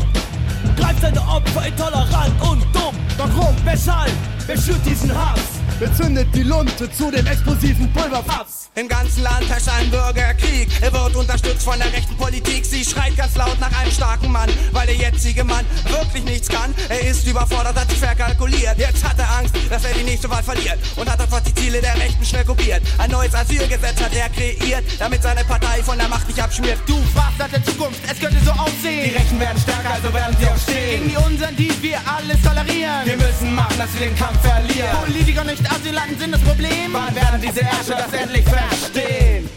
[0.76, 2.96] Greift seine Opfer intolerant und dumm.
[3.18, 3.56] Warum?
[3.64, 4.12] Weshalb?
[4.48, 5.55] Wer schürt diesen Hass?
[5.78, 8.70] Wer zündet die Lunte zu dem explosiven Pulverfass?
[8.76, 10.70] Im ganzen Land herrscht ein Bürgerkrieg.
[10.80, 12.66] Er wird unterstützt von der rechten Politik.
[12.66, 16.74] Sie schreit ganz laut nach einem starken Mann, weil der jetzige Mann wirklich nichts kann.
[16.88, 18.78] Er ist überfordert, hat sich verkalkuliert.
[18.78, 20.78] Jetzt hat er Angst, dass er die nächste Wahl verliert.
[20.96, 22.82] Und hat einfach die Ziele der Rechten schnell kopiert.
[22.98, 26.80] Ein neues Asylgesetz hat er kreiert, damit seine Partei von der Macht nicht abschmiert.
[26.86, 26.96] Du
[27.46, 29.10] nach der Zukunft, es könnte so aussehen.
[29.10, 31.04] Die Rechten werden stärker, also werden sie auch stehen.
[31.04, 33.06] Gegen die unseren, die wir alles tolerieren.
[33.06, 34.90] Wir müssen machen, dass wir den Kampf verlieren.
[35.06, 36.92] Politiker nicht Asylanten sind das Problem.
[36.92, 39.50] Wann werden diese Ärsche das endlich verstehen?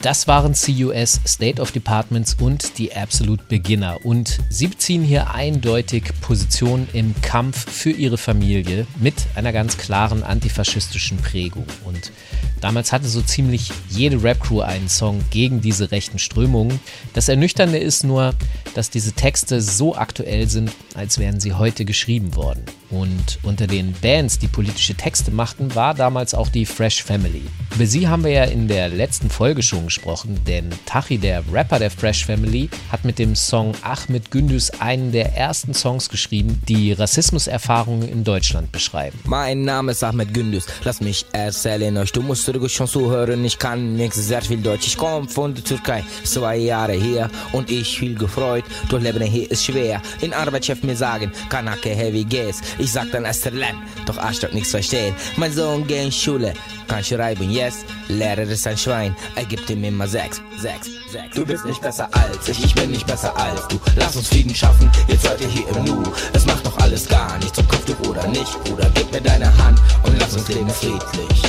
[0.00, 3.98] Das waren CUS State of Departments und die Absolute Beginner.
[4.04, 10.22] Und sie beziehen hier eindeutig Position im Kampf für ihre Familie mit einer ganz klaren
[10.22, 11.66] antifaschistischen Prägung.
[11.84, 12.12] Und
[12.60, 16.78] damals hatte so ziemlich jede Rap-Crew einen Song gegen diese rechten Strömungen.
[17.12, 18.34] Das Ernüchternde ist nur,
[18.74, 22.62] dass diese Texte so aktuell sind, als wären sie heute geschrieben worden.
[22.90, 27.42] Und unter den Bands, die politische Texte machten, war damals auch die Fresh Family.
[27.74, 31.78] Über sie haben wir ja in der letzten Folge schon gesprochen, denn Tachi, der Rapper
[31.78, 36.92] der Fresh Family, hat mit dem Song Ahmed Gündüz einen der ersten Songs geschrieben, die
[36.92, 39.18] Rassismuserfahrungen in Deutschland beschreiben.
[39.24, 43.58] Mein Name ist Ahmed Gündüz, lass mich erzählen euch, du musst ruhig schon zuhören, ich
[43.58, 47.98] kann nix sehr viel Deutsch, ich komme von der Türkei, zwei Jahre hier und ich
[47.98, 52.92] viel gefreut, doch Leben hier ist schwer, in Arbeitschef mir sagen, Kanake heavy gas, ich
[52.92, 56.54] sag dann Esterlen, doch Arschloch nichts verstehen, mein Sohn geht in Schule,
[56.86, 61.34] kann schreiben, yes, Lehrer ist ein Schwein, er gibt ihm immer sechs, sechs, sechs.
[61.34, 63.78] Du bist nicht besser als ich, ich bin nicht besser als du.
[63.96, 66.02] Lass uns Frieden schaffen, jetzt seid ihr hier im Nu.
[66.32, 68.64] Es macht doch alles gar nichts, ob Kopftuch oder nicht.
[68.64, 71.42] Bruder, gib mir deine Hand und lass uns leben friedlich.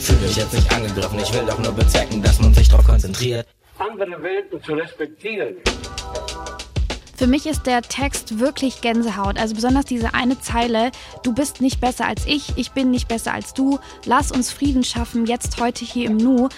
[0.00, 3.46] Fühl dich jetzt nicht angegriffen, ich will doch nur bezwecken, dass man sich drauf konzentriert.
[3.78, 5.56] Andere Welten zu respektieren.
[7.20, 9.38] Für mich ist der Text wirklich Gänsehaut.
[9.38, 10.90] Also besonders diese eine Zeile,
[11.22, 14.82] du bist nicht besser als ich, ich bin nicht besser als du, lass uns Frieden
[14.84, 16.48] schaffen, jetzt heute hier im Nu.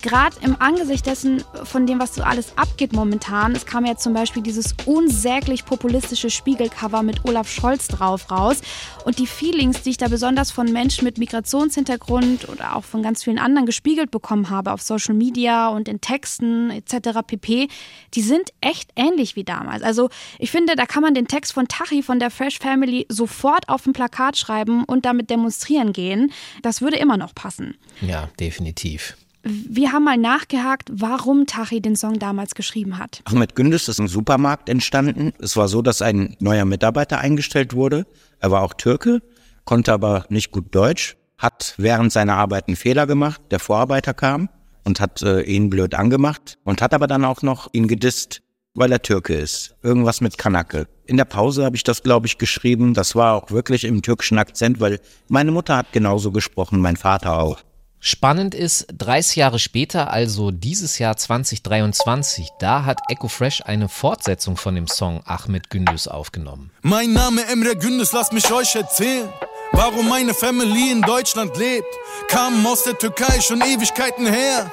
[0.00, 4.14] Gerade im Angesicht dessen, von dem, was so alles abgeht momentan, es kam ja zum
[4.14, 8.62] Beispiel dieses unsäglich populistische Spiegelcover mit Olaf Scholz drauf raus.
[9.04, 13.22] Und die Feelings, die ich da besonders von Menschen mit Migrationshintergrund oder auch von ganz
[13.22, 17.20] vielen anderen gespiegelt bekommen habe auf Social Media und in Texten etc.
[17.24, 17.68] pp,
[18.14, 19.82] die sind echt ähnlich wie damals.
[19.82, 23.68] Also ich finde, da kann man den Text von Tachi von der Fresh Family sofort
[23.68, 26.32] auf ein Plakat schreiben und damit demonstrieren gehen.
[26.62, 27.76] Das würde immer noch passen.
[28.00, 29.16] Ja, definitiv.
[29.44, 33.22] Wir haben mal nachgehakt, warum Tachi den Song damals geschrieben hat.
[33.24, 35.32] Ahmed Gündüz ist im Supermarkt entstanden.
[35.40, 38.06] Es war so, dass ein neuer Mitarbeiter eingestellt wurde.
[38.38, 39.20] Er war auch Türke,
[39.64, 43.40] konnte aber nicht gut Deutsch, hat während seiner Arbeit einen Fehler gemacht.
[43.50, 44.48] Der Vorarbeiter kam
[44.84, 48.42] und hat äh, ihn blöd angemacht und hat aber dann auch noch ihn gedisst,
[48.74, 49.74] weil er Türke ist.
[49.82, 50.86] Irgendwas mit Kanake.
[51.06, 52.94] In der Pause habe ich das, glaube ich, geschrieben.
[52.94, 57.38] Das war auch wirklich im türkischen Akzent, weil meine Mutter hat genauso gesprochen, mein Vater
[57.38, 57.58] auch.
[58.04, 64.56] Spannend ist, 30 Jahre später, also dieses Jahr 2023, da hat Echo Fresh eine Fortsetzung
[64.56, 66.72] von dem Song Ahmed Gündüz aufgenommen.
[66.82, 69.28] Mein Name Emre Gündüz, lass mich euch erzählen,
[69.70, 71.86] warum meine Family in Deutschland lebt.
[72.26, 74.72] Kamen aus der Türkei schon Ewigkeiten her.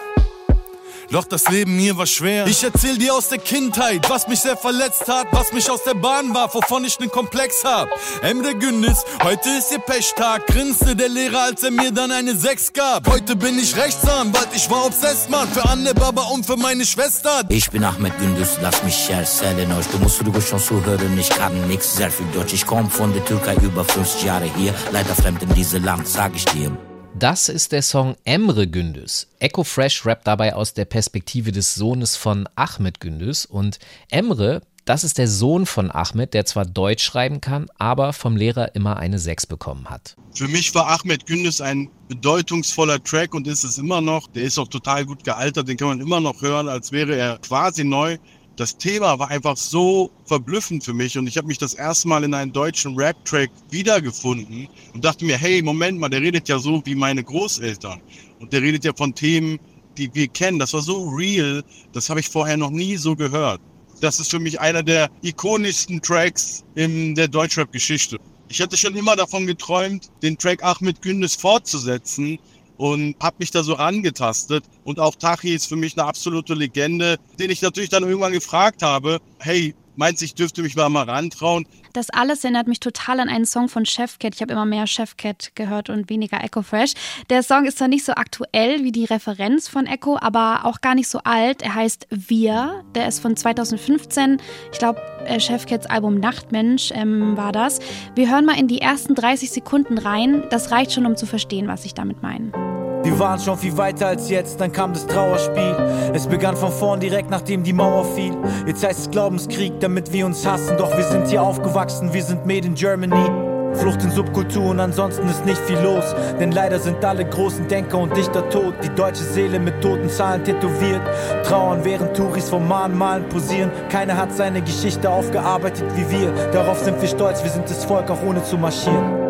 [1.12, 2.46] Doch das Leben hier war schwer.
[2.46, 5.96] Ich erzähl dir aus der Kindheit, was mich sehr verletzt hat, was mich aus der
[5.96, 7.90] Bahn warf, wovon ich nen Komplex hab.
[8.22, 12.74] Emre Gündüz, heute ist ihr Pechtag, grinste der Lehrer, als er mir dann eine 6
[12.74, 13.08] gab.
[13.08, 17.44] Heute bin ich Rechtsanwalt, ich war obsessed, Mann, für Anne Baba und für meine Schwester.
[17.50, 19.88] Ich bin Ahmed Gündüz, lass mich erzählen euch.
[19.88, 22.54] Du musst ruhig schon zuhören, ich kann nix, sehr viel Deutsch.
[22.54, 26.36] Ich komm von der Türkei über 50 Jahre hier, leider fremd in diesem Land, sag
[26.36, 26.72] ich dir.
[27.20, 29.28] Das ist der Song Emre Gündüz.
[29.40, 33.78] Echo Fresh rappt dabei aus der Perspektive des Sohnes von Ahmed Gündüz und
[34.10, 38.74] Emre, das ist der Sohn von Ahmed, der zwar Deutsch schreiben kann, aber vom Lehrer
[38.74, 40.16] immer eine 6 bekommen hat.
[40.34, 44.30] Für mich war Ahmed Gündüz ein bedeutungsvoller Track und ist es immer noch.
[44.30, 47.38] Der ist auch total gut gealtert, den kann man immer noch hören, als wäre er
[47.40, 48.18] quasi neu
[48.60, 52.26] das Thema war einfach so verblüffend für mich und ich habe mich das erste Mal
[52.26, 56.82] in einem deutschen Rap-Track wiedergefunden und dachte mir, hey, Moment mal, der redet ja so
[56.86, 58.02] wie meine Großeltern
[58.42, 59.60] und der redet ja von Themen,
[59.98, 60.60] die wir kennen.
[60.60, 63.62] Das war so real, das habe ich vorher noch nie so gehört.
[64.02, 68.18] Das ist für mich einer der ikonischsten Tracks in der Deutschrap-Geschichte.
[68.50, 72.38] Ich hatte schon immer davon geträumt, den Track Ahmed Gündes fortzusetzen,
[72.80, 74.64] und habe mich da so angetastet.
[74.86, 78.82] Und auch Tachi ist für mich eine absolute Legende, den ich natürlich dann irgendwann gefragt
[78.84, 81.68] habe, hey, meinst du, ich dürfte mich mal, mal rantrauen?
[81.94, 84.34] Das alles erinnert mich total an einen Song von Chefcat.
[84.34, 86.94] Ich habe immer mehr Chefcat gehört und weniger Echo Fresh.
[87.30, 90.96] Der Song ist zwar nicht so aktuell wie die Referenz von Echo, aber auch gar
[90.96, 91.62] nicht so alt.
[91.62, 92.84] Er heißt Wir.
[92.96, 94.42] Der ist von 2015.
[94.72, 97.80] Ich glaube, äh, Chefcats Album Nachtmensch ähm, war das.
[98.16, 100.44] Wir hören mal in die ersten 30 Sekunden rein.
[100.50, 102.79] Das reicht schon, um zu verstehen, was ich damit meine.
[103.04, 106.12] Wir waren schon viel weiter als jetzt, dann kam das Trauerspiel.
[106.14, 108.36] Es begann von vorn direkt nachdem die Mauer fiel.
[108.68, 110.78] Jetzt heißt es Glaubenskrieg, damit wir uns hassen.
[110.78, 113.50] Doch wir sind hier aufgewachsen, wir sind made in Germany.
[113.76, 116.16] Flucht in Subkulturen, ansonsten ist nicht viel los.
[116.40, 118.74] Denn leider sind alle großen Denker und Dichter tot.
[118.84, 121.02] Die deutsche Seele mit toten Zahlen tätowiert.
[121.44, 123.72] Trauern während Touris vom Mahnmalen posieren.
[123.90, 126.32] Keiner hat seine Geschichte aufgearbeitet wie wir.
[126.52, 129.29] Darauf sind wir stolz, wir sind das Volk auch ohne zu marschieren.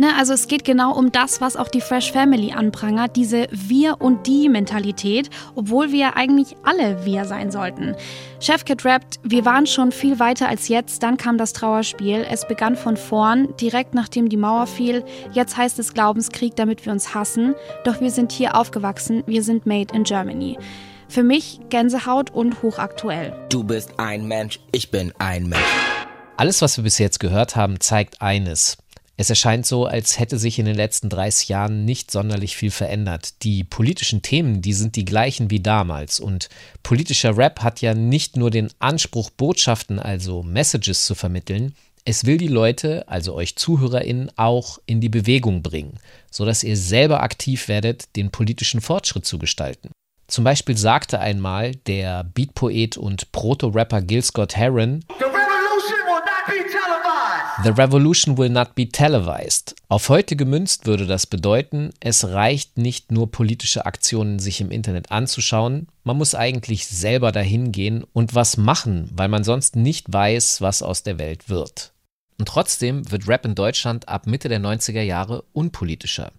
[0.00, 4.00] Ne, also es geht genau um das, was auch die Fresh Family anprangert, diese Wir-
[4.00, 7.94] und Die-Mentalität, obwohl wir eigentlich alle wir sein sollten.
[8.40, 12.76] Chefkit rappt, wir waren schon viel weiter als jetzt, dann kam das Trauerspiel, es begann
[12.76, 17.54] von vorn, direkt nachdem die Mauer fiel, jetzt heißt es Glaubenskrieg, damit wir uns hassen,
[17.84, 20.56] doch wir sind hier aufgewachsen, wir sind made in Germany.
[21.08, 23.34] Für mich Gänsehaut und hochaktuell.
[23.50, 25.60] Du bist ein Mensch, ich bin ein Mensch.
[26.38, 28.78] Alles, was wir bis jetzt gehört haben, zeigt eines.
[29.20, 33.42] Es erscheint so, als hätte sich in den letzten 30 Jahren nicht sonderlich viel verändert.
[33.42, 36.20] Die politischen Themen, die sind die gleichen wie damals.
[36.20, 36.48] Und
[36.82, 41.74] politischer Rap hat ja nicht nur den Anspruch, Botschaften, also Messages zu vermitteln,
[42.06, 45.98] es will die Leute, also euch ZuhörerInnen, auch in die Bewegung bringen,
[46.30, 49.90] sodass ihr selber aktiv werdet, den politischen Fortschritt zu gestalten.
[50.28, 56.46] Zum Beispiel sagte einmal der Beatpoet und Proto-Rapper Gil Scott Heron, The revolution will not
[56.48, 56.79] be
[58.90, 59.74] televised.
[59.88, 65.10] Auf heute gemünzt würde das bedeuten, es reicht nicht nur politische Aktionen sich im Internet
[65.12, 70.62] anzuschauen, man muss eigentlich selber dahin gehen und was machen, weil man sonst nicht weiß,
[70.62, 71.92] was aus der Welt wird.
[72.38, 76.32] Und trotzdem wird Rap in Deutschland ab Mitte der 90er Jahre unpolitischer.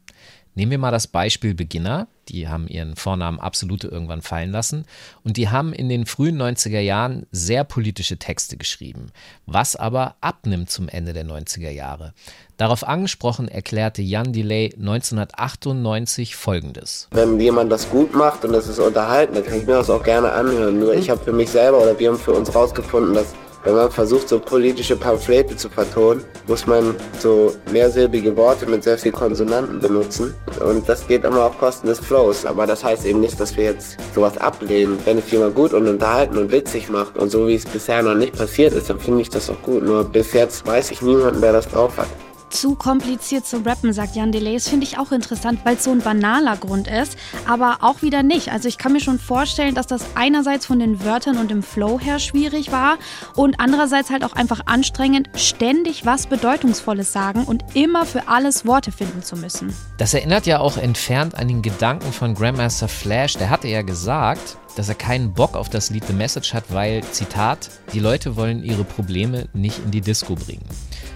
[0.53, 2.07] Nehmen wir mal das Beispiel Beginner.
[2.27, 4.85] Die haben ihren Vornamen Absolute irgendwann fallen lassen.
[5.23, 9.11] Und die haben in den frühen 90er Jahren sehr politische Texte geschrieben,
[9.45, 12.13] was aber abnimmt zum Ende der 90er Jahre.
[12.57, 17.07] Darauf angesprochen erklärte Jan Delay 1998 folgendes.
[17.11, 20.03] Wenn jemand das gut macht und das ist unterhalten, dann kann ich mir das auch
[20.03, 20.79] gerne anhören.
[20.79, 23.33] Nur ich habe für mich selber oder wir haben für uns rausgefunden, dass
[23.63, 28.97] wenn man versucht, so politische Pamphlete zu vertonen, muss man so mehrsilbige Worte mit sehr
[28.97, 30.33] viel Konsonanten benutzen.
[30.65, 32.45] Und das geht immer auf Kosten des Flows.
[32.45, 34.97] Aber das heißt eben nicht, dass wir jetzt sowas ablehnen.
[35.05, 38.15] Wenn es jemand gut und unterhalten und witzig macht und so wie es bisher noch
[38.15, 39.83] nicht passiert ist, dann finde ich das auch gut.
[39.83, 42.07] Nur bis jetzt weiß ich niemanden, der das drauf hat.
[42.51, 44.55] Zu kompliziert zu rappen, sagt Jan Delay.
[44.55, 47.17] Das finde ich auch interessant, weil es so ein banaler Grund ist,
[47.47, 48.51] aber auch wieder nicht.
[48.51, 51.99] Also ich kann mir schon vorstellen, dass das einerseits von den Wörtern und dem Flow
[51.99, 52.97] her schwierig war
[53.35, 58.91] und andererseits halt auch einfach anstrengend, ständig was Bedeutungsvolles sagen und immer für alles Worte
[58.91, 59.73] finden zu müssen.
[59.97, 63.33] Das erinnert ja auch entfernt an den Gedanken von Grandmaster Flash.
[63.33, 67.03] Der hatte ja gesagt, dass er keinen Bock auf das Lied The Message hat, weil,
[67.11, 70.65] Zitat, die Leute wollen ihre Probleme nicht in die Disco bringen.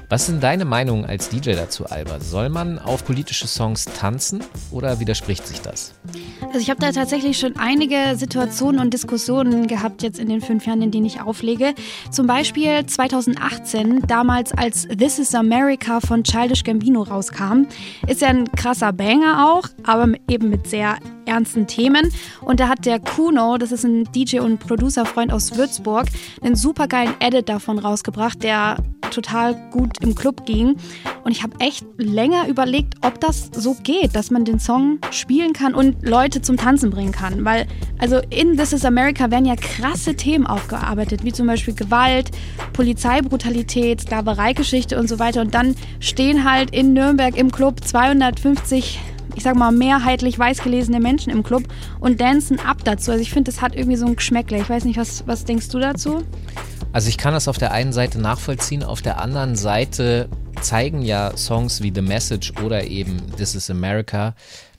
[0.08, 2.22] Was sind deine Meinungen als DJ dazu, Albert?
[2.24, 5.96] Soll man auf politische Songs tanzen oder widerspricht sich das?
[6.46, 10.68] Also ich habe da tatsächlich schon einige Situationen und Diskussionen gehabt jetzt in den fünf
[10.68, 11.74] Jahren, in denen ich auflege.
[12.12, 17.66] Zum Beispiel 2018, damals als This is America von Childish Gambino rauskam.
[18.08, 22.12] Ist ja ein krasser Banger auch, aber eben mit sehr ernsten Themen.
[22.42, 26.06] Und da hat der Kuno, das ist ein DJ und Producerfreund aus Würzburg,
[26.44, 28.78] einen supergeilen Edit davon rausgebracht, der
[29.10, 30.76] total gut im Club ging.
[31.24, 35.54] Und ich habe echt länger überlegt, ob das so geht, dass man den Song spielen
[35.54, 37.46] kann und Leute zum Tanzen bringen kann.
[37.46, 37.68] Weil,
[37.98, 42.32] also in This is America werden ja krasse Themen aufgearbeitet, wie zum Beispiel Gewalt,
[42.74, 45.42] Polizeibrutalität, Sklavereigeschichte und so weiter.
[45.42, 49.00] Und dann stehen halt in Nürnberg im Club 250
[49.36, 51.64] ich sag mal, mehrheitlich weiß gelesene Menschen im Club
[52.00, 53.12] und dancen ab dazu.
[53.12, 54.58] Also ich finde, das hat irgendwie so ein Geschmäckle.
[54.58, 56.24] Ich weiß nicht, was, was denkst du dazu?
[56.96, 60.30] Also ich kann das auf der einen Seite nachvollziehen, auf der anderen Seite
[60.62, 64.34] zeigen ja Songs wie The Message oder eben This is America,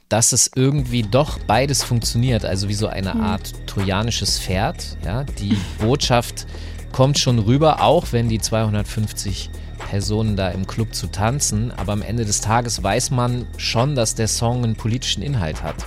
[0.09, 3.21] dass es irgendwie doch beides funktioniert, also wie so eine Hm.
[3.21, 4.97] Art trojanisches Pferd.
[5.05, 5.25] Ja?
[5.25, 6.47] Die Botschaft
[6.91, 9.51] kommt schon rüber, auch wenn die 250
[9.91, 14.15] Personen da im Club zu tanzen, aber am Ende des Tages weiß man schon, dass
[14.15, 15.85] der Song einen politischen Inhalt hat.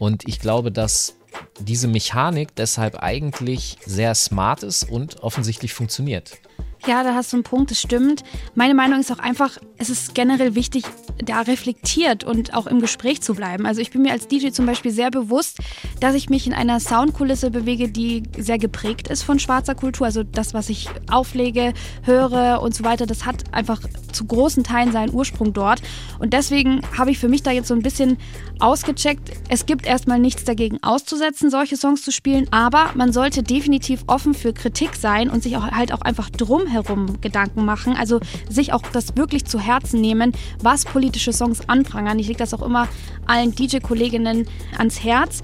[0.00, 1.14] Und ich glaube, dass
[1.58, 6.38] diese Mechanik deshalb eigentlich sehr smart ist und offensichtlich funktioniert.
[6.86, 8.24] Ja, da hast du einen Punkt, das stimmt.
[8.54, 10.84] Meine Meinung ist auch einfach, es ist generell wichtig,
[11.22, 13.66] da reflektiert und auch im Gespräch zu bleiben.
[13.66, 15.58] Also ich bin mir als DJ zum Beispiel sehr bewusst,
[16.00, 20.06] dass ich mich in einer Soundkulisse bewege, die sehr geprägt ist von schwarzer Kultur.
[20.06, 21.74] Also das, was ich auflege,
[22.04, 25.82] höre und so weiter, das hat einfach zu großen Teilen seinen Ursprung dort.
[26.18, 28.16] Und deswegen habe ich für mich da jetzt so ein bisschen
[28.58, 29.30] ausgecheckt.
[29.48, 34.32] Es gibt erstmal nichts dagegen auszusetzen, solche Songs zu spielen, aber man sollte definitiv offen
[34.32, 36.30] für Kritik sein und sich auch halt auch einfach
[36.70, 37.96] drumherum Gedanken machen.
[37.96, 42.18] Also sich auch das wirklich zu Herzen nehmen, was politische Songs anprangern.
[42.18, 42.88] Ich lege das auch immer
[43.26, 44.46] allen DJ-Kolleginnen
[44.78, 45.42] ans Herz.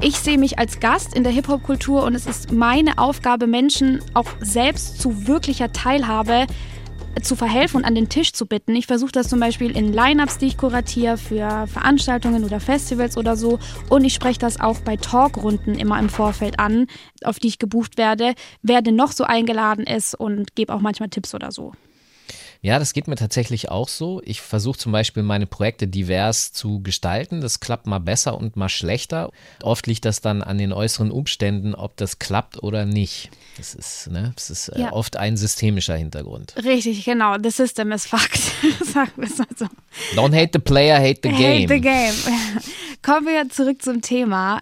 [0.00, 4.28] Ich sehe mich als Gast in der Hip-Hop-Kultur und es ist meine Aufgabe, Menschen auch
[4.40, 6.46] selbst zu wirklicher Teilhabe
[7.22, 8.76] zu verhelfen und an den Tisch zu bitten.
[8.76, 13.36] Ich versuche das zum Beispiel in Lineups, die ich kuratiere für Veranstaltungen oder Festivals oder
[13.36, 13.58] so.
[13.88, 16.86] Und ich spreche das auch bei Talkrunden immer im Vorfeld an,
[17.24, 21.08] auf die ich gebucht werde, wer denn noch so eingeladen ist und gebe auch manchmal
[21.08, 21.72] Tipps oder so.
[22.60, 24.20] Ja, das geht mir tatsächlich auch so.
[24.24, 27.40] Ich versuche zum Beispiel meine Projekte divers zu gestalten.
[27.40, 29.30] Das klappt mal besser und mal schlechter.
[29.62, 33.30] Oft liegt das dann an den äußeren Umständen, ob das klappt oder nicht.
[33.58, 34.92] Das ist, ne, das ist äh, Ja.
[34.92, 36.54] oft ein systemischer Hintergrund.
[36.64, 37.36] Richtig, genau.
[37.40, 38.40] The system is fucked.
[38.84, 39.66] Sagen wir es mal so.
[40.16, 41.62] Don't hate the player, hate the game.
[41.62, 42.14] Hate the game.
[43.02, 44.60] Kommen wir zurück zum Thema.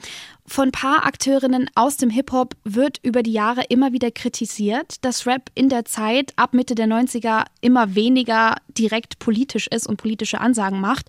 [0.49, 5.51] Von paar Akteurinnen aus dem Hip-Hop wird über die Jahre immer wieder kritisiert, dass Rap
[5.55, 10.81] in der Zeit ab Mitte der 90er immer weniger direkt politisch ist und politische Ansagen
[10.81, 11.07] macht.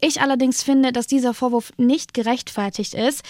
[0.00, 3.22] Ich allerdings finde, dass dieser Vorwurf nicht gerechtfertigt ist.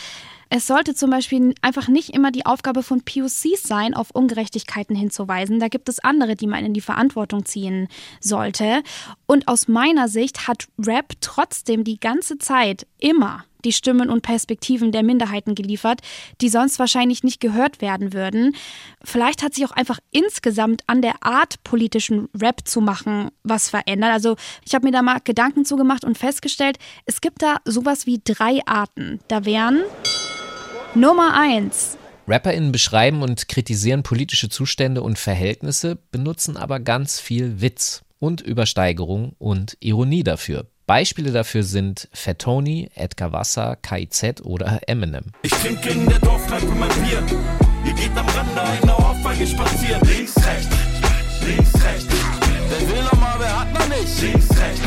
[0.48, 5.58] Es sollte zum Beispiel einfach nicht immer die Aufgabe von POCs sein, auf Ungerechtigkeiten hinzuweisen.
[5.58, 7.88] Da gibt es andere, die man in die Verantwortung ziehen
[8.20, 8.82] sollte.
[9.24, 14.92] Und aus meiner Sicht hat Rap trotzdem die ganze Zeit immer die Stimmen und Perspektiven
[14.92, 16.00] der Minderheiten geliefert,
[16.40, 18.56] die sonst wahrscheinlich nicht gehört werden würden.
[19.04, 24.12] Vielleicht hat sich auch einfach insgesamt an der Art, politischen Rap zu machen, was verändert.
[24.12, 28.20] Also ich habe mir da mal Gedanken zugemacht und festgestellt, es gibt da sowas wie
[28.24, 29.20] drei Arten.
[29.28, 29.82] Da wären
[30.94, 31.98] Nummer eins.
[32.28, 39.34] RapperInnen beschreiben und kritisieren politische Zustände und Verhältnisse, benutzen aber ganz viel Witz und Übersteigerung
[39.38, 40.66] und Ironie dafür.
[40.86, 45.24] Beispiele dafür sind Fettoni, Edgar Wasser, KIZ oder Eminem.
[45.42, 47.24] Ich trinke in der Dorfkneipe mein Bier.
[47.84, 50.00] Ihr geht am Rande einer Ohrfeige spazieren.
[50.06, 50.68] Links, rechts,
[51.44, 52.06] links, rechts.
[52.68, 54.22] Wer will noch mal, wer hat noch nicht?
[54.22, 54.80] Links, rechts.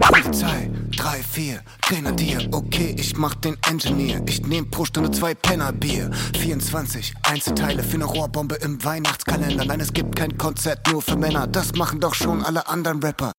[0.00, 4.22] Polizei, 3, 4, Grenadier, okay, ich mach den Engineer.
[4.26, 6.10] Ich nehm pro Stunde zwei Penner Bier.
[6.38, 9.64] 24 Einzelteile für eine Rohrbombe im Weihnachtskalender.
[9.64, 11.48] Nein, es gibt kein Konzert nur für Männer.
[11.48, 13.32] Das machen doch schon alle anderen Rapper.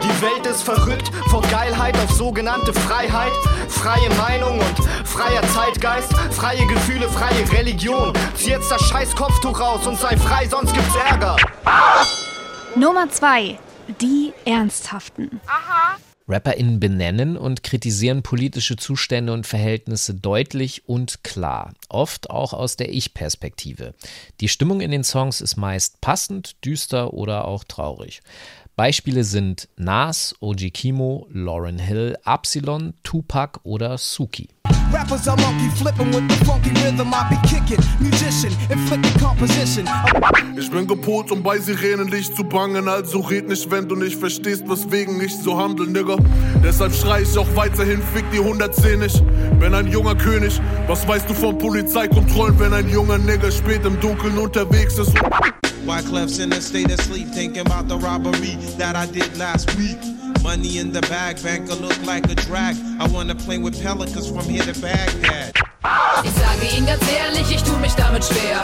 [0.00, 3.32] Die Welt ist verrückt, von Geilheit auf sogenannte Freiheit.
[3.68, 6.12] Freie Meinung und freier Zeitgeist.
[6.30, 8.12] Freie Gefühle, freie Religion.
[8.34, 11.36] Zieh jetzt das scheiß Kopftuch raus und sei frei, sonst gibt's Ärger.
[12.76, 13.58] Nummer zwei.
[14.00, 15.40] die Ernsthaften.
[16.28, 22.92] RapperInnen benennen und kritisieren politische Zustände und Verhältnisse deutlich und klar, oft auch aus der
[22.92, 23.92] Ich-Perspektive.
[24.40, 28.22] Die Stimmung in den Songs ist meist passend, düster oder auch traurig.
[28.74, 34.48] Beispiele sind Nas, OG Kimo, Lauryn Hill, Absilon, Tupac oder Suki.
[34.92, 37.82] Rappers are monkey flipping with the funky rhythm I be kicking.
[37.98, 39.88] Musician, inflicting composition.
[40.56, 44.64] Ich bin gepolt, um bei Sirenenlicht zu bangen, also red nicht, wenn du nicht verstehst,
[44.68, 46.16] weswegen ich so handel, Nigga.
[46.62, 49.22] Deshalb schrei ich auch weiterhin, fick die 110 nicht.
[49.58, 53.98] Bin ein junger König, was weißt du von Polizeikontrollen, wenn ein junger Nigger spät im
[53.98, 55.14] Dunkeln unterwegs ist?
[55.86, 59.98] Wyclef's in a state of sleep, thinking about the robbery that I did last week.
[60.42, 62.74] Money in the bag, banker look like a drag.
[62.98, 65.54] I wanna play with pelicans from here to Baghdad.
[66.24, 68.60] Ich sage Ihnen ganz ehrlich, ich tu mich damit schwer.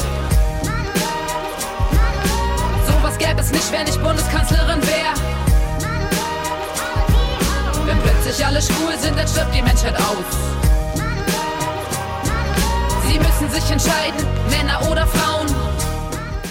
[2.87, 5.15] Sowas gäbe es nicht, wenn ich Bundeskanzlerin wäre.
[7.87, 10.37] Wenn plötzlich alle schwul sind, dann stirbt die Menschheit aus.
[13.07, 15.47] Sie müssen sich entscheiden, Männer oder Frauen.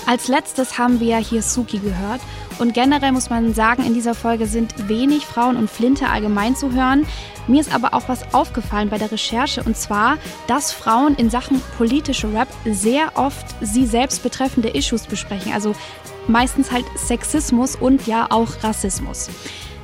[0.05, 2.21] Als letztes haben wir hier Suki gehört.
[2.60, 6.72] Und generell muss man sagen, in dieser Folge sind wenig Frauen und Flinte allgemein zu
[6.72, 7.05] hören.
[7.47, 11.62] Mir ist aber auch was aufgefallen bei der Recherche und zwar, dass Frauen in Sachen
[11.78, 15.53] politische Rap sehr oft sie selbst betreffende Issues besprechen.
[15.53, 15.74] Also
[16.28, 19.30] meistens halt Sexismus und ja auch Rassismus.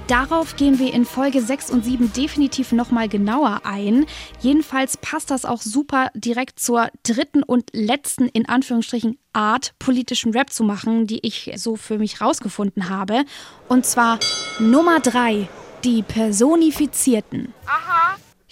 [0.07, 4.05] Darauf gehen wir in Folge 6 und 7 definitiv nochmal genauer ein.
[4.41, 10.51] Jedenfalls passt das auch super direkt zur dritten und letzten, in Anführungsstrichen, Art, politischen Rap
[10.51, 13.23] zu machen, die ich so für mich rausgefunden habe.
[13.69, 14.19] Und zwar
[14.59, 15.47] Nummer 3,
[15.85, 17.53] die Personifizierten.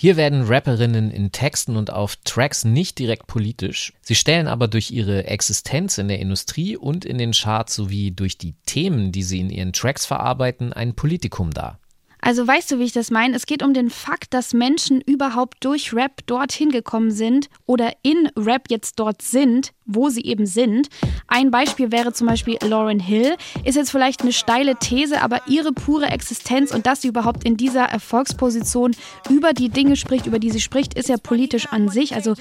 [0.02, 3.93] Hier werden Rapperinnen in Texten und auf Tracks nicht direkt politisch.
[4.02, 8.39] Sie stellen aber durch ihre Existenz in der Industrie und in den Charts sowie durch
[8.39, 11.78] die Themen, die sie in ihren Tracks verarbeiten, ein Politikum dar.
[12.22, 13.36] Also weißt du, wie ich das meine?
[13.36, 18.30] Es geht um den Fakt, dass Menschen überhaupt durch Rap dorthin gekommen sind oder in
[18.38, 20.88] Rap jetzt dort sind, wo sie eben sind.
[21.28, 23.36] Ein Beispiel wäre zum Beispiel Lauryn Hill.
[23.64, 27.58] Ist jetzt vielleicht eine steile These, aber ihre pure Existenz und dass sie überhaupt in
[27.58, 28.96] dieser Erfolgsposition
[29.30, 32.16] über die Dinge spricht, über die sie spricht, ist ja politisch an sich.
[32.16, 32.36] Also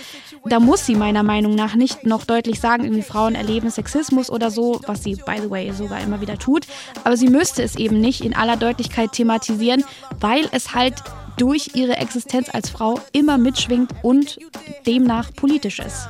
[0.45, 4.51] da muss sie meiner Meinung nach nicht noch deutlich sagen, irgendwie Frauen erleben Sexismus oder
[4.51, 6.67] so, was sie, by the way, sogar immer wieder tut.
[7.05, 9.70] Aber sie müsste es eben nicht in aller Deutlichkeit thematisieren,
[10.21, 10.95] weil es halt
[11.37, 14.39] durch ihre Existenz als Frau immer mitschwingt und
[14.87, 16.09] demnach politisch ist.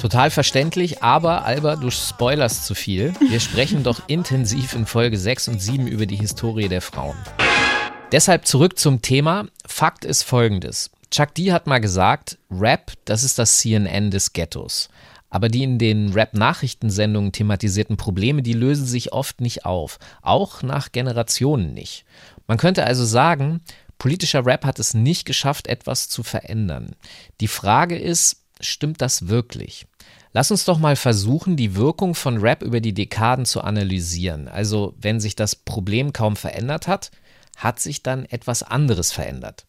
[0.00, 3.14] Total verständlich, aber Alba, du spoilerst zu viel.
[3.20, 7.16] Wir sprechen doch intensiv in Folge 6 und 7 über die Historie der Frauen.
[8.10, 9.46] Deshalb zurück zum Thema.
[9.64, 10.90] Fakt ist folgendes.
[11.12, 14.88] Chuck D hat mal gesagt, Rap, das ist das CNN des Ghettos.
[15.32, 19.98] Aber die in den Rap-Nachrichtensendungen thematisierten Probleme, die lösen sich oft nicht auf.
[20.20, 22.04] Auch nach Generationen nicht.
[22.46, 23.62] Man könnte also sagen,
[23.96, 26.94] politischer Rap hat es nicht geschafft, etwas zu verändern.
[27.40, 29.86] Die Frage ist, stimmt das wirklich?
[30.34, 34.48] Lass uns doch mal versuchen, die Wirkung von Rap über die Dekaden zu analysieren.
[34.48, 37.10] Also, wenn sich das Problem kaum verändert hat,
[37.56, 39.64] hat sich dann etwas anderes verändert.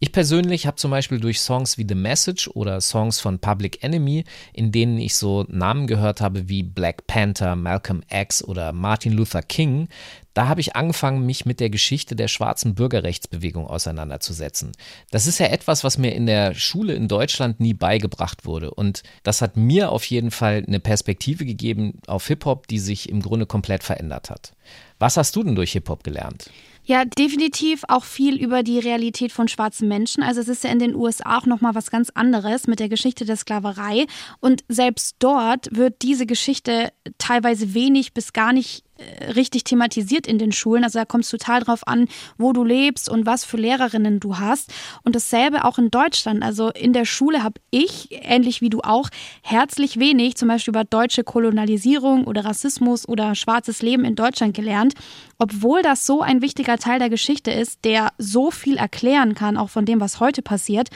[0.00, 4.24] Ich persönlich habe zum Beispiel durch Songs wie The Message oder Songs von Public Enemy,
[4.52, 9.42] in denen ich so Namen gehört habe wie Black Panther, Malcolm X oder Martin Luther
[9.42, 9.88] King,
[10.34, 14.72] da habe ich angefangen, mich mit der Geschichte der schwarzen Bürgerrechtsbewegung auseinanderzusetzen.
[15.12, 18.74] Das ist ja etwas, was mir in der Schule in Deutschland nie beigebracht wurde.
[18.74, 23.22] Und das hat mir auf jeden Fall eine Perspektive gegeben auf Hip-Hop, die sich im
[23.22, 24.54] Grunde komplett verändert hat.
[24.98, 26.50] Was hast du denn durch Hip-Hop gelernt?
[26.86, 30.22] Ja, definitiv auch viel über die Realität von schwarzen Menschen.
[30.22, 32.90] Also es ist ja in den USA auch noch mal was ganz anderes mit der
[32.90, 34.06] Geschichte der Sklaverei
[34.40, 38.84] und selbst dort wird diese Geschichte teilweise wenig bis gar nicht
[39.34, 40.84] richtig thematisiert in den Schulen.
[40.84, 44.38] Also da kommt es total drauf an, wo du lebst und was für Lehrerinnen du
[44.38, 44.72] hast.
[45.02, 46.42] Und dasselbe auch in Deutschland.
[46.42, 49.08] Also in der Schule habe ich, ähnlich wie du auch,
[49.42, 54.94] herzlich wenig zum Beispiel über deutsche Kolonialisierung oder Rassismus oder schwarzes Leben in Deutschland gelernt.
[55.38, 59.70] Obwohl das so ein wichtiger Teil der Geschichte ist, der so viel erklären kann, auch
[59.70, 60.88] von dem, was heute passiert.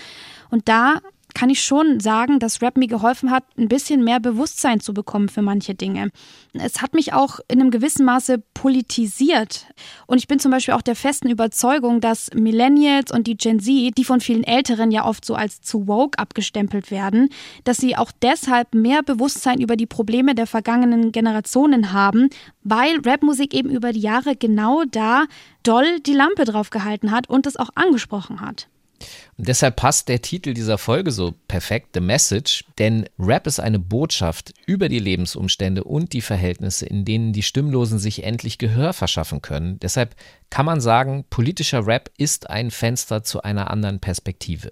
[0.51, 1.01] Und da
[1.39, 5.29] kann ich schon sagen, dass Rap mir geholfen hat, ein bisschen mehr Bewusstsein zu bekommen
[5.29, 6.11] für manche Dinge.
[6.53, 9.67] Es hat mich auch in einem gewissen Maße politisiert.
[10.09, 13.97] Und ich bin zum Beispiel auch der festen Überzeugung, dass Millennials und die Gen Z,
[13.97, 17.29] die von vielen Älteren ja oft so als zu woke abgestempelt werden,
[17.63, 22.31] dass sie auch deshalb mehr Bewusstsein über die Probleme der vergangenen Generationen haben,
[22.65, 25.27] weil Rapmusik eben über die Jahre genau da
[25.63, 28.67] doll die Lampe drauf gehalten hat und es auch angesprochen hat.
[29.37, 33.79] Und deshalb passt der Titel dieser Folge so perfekt, The Message, denn Rap ist eine
[33.79, 39.43] Botschaft über die Lebensumstände und die Verhältnisse, in denen die Stimmlosen sich endlich Gehör verschaffen
[39.43, 39.79] können.
[39.81, 40.17] Deshalb
[40.51, 44.71] kann man sagen, politischer Rap ist ein Fenster zu einer anderen Perspektive.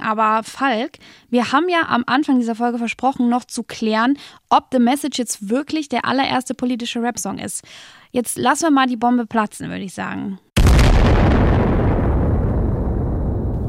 [0.00, 0.98] Aber Falk,
[1.30, 5.48] wir haben ja am Anfang dieser Folge versprochen, noch zu klären, ob The Message jetzt
[5.48, 7.62] wirklich der allererste politische Rap-Song ist.
[8.10, 10.40] Jetzt lassen wir mal die Bombe platzen, würde ich sagen.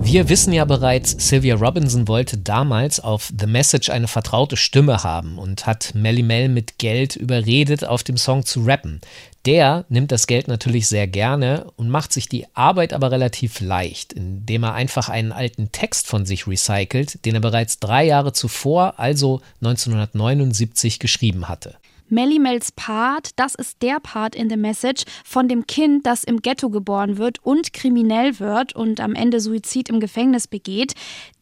[0.08, 5.39] Wir wissen ja bereits, Sylvia Robinson wollte damals auf The Message eine vertraute Stimme haben
[5.39, 9.01] und hat Melly Mel mit Geld überredet, auf dem Song zu rappen.
[9.47, 14.14] Der nimmt das Geld natürlich sehr gerne und macht sich die Arbeit aber relativ leicht,
[14.14, 18.99] indem er einfach einen alten Text von sich recycelt, den er bereits drei Jahre zuvor,
[18.99, 21.78] also 1979, geschrieben hatte.
[22.08, 26.41] Melly Mels Part, das ist der Part in The Message von dem Kind, das im
[26.41, 30.93] Ghetto geboren wird und kriminell wird und am Ende Suizid im Gefängnis begeht.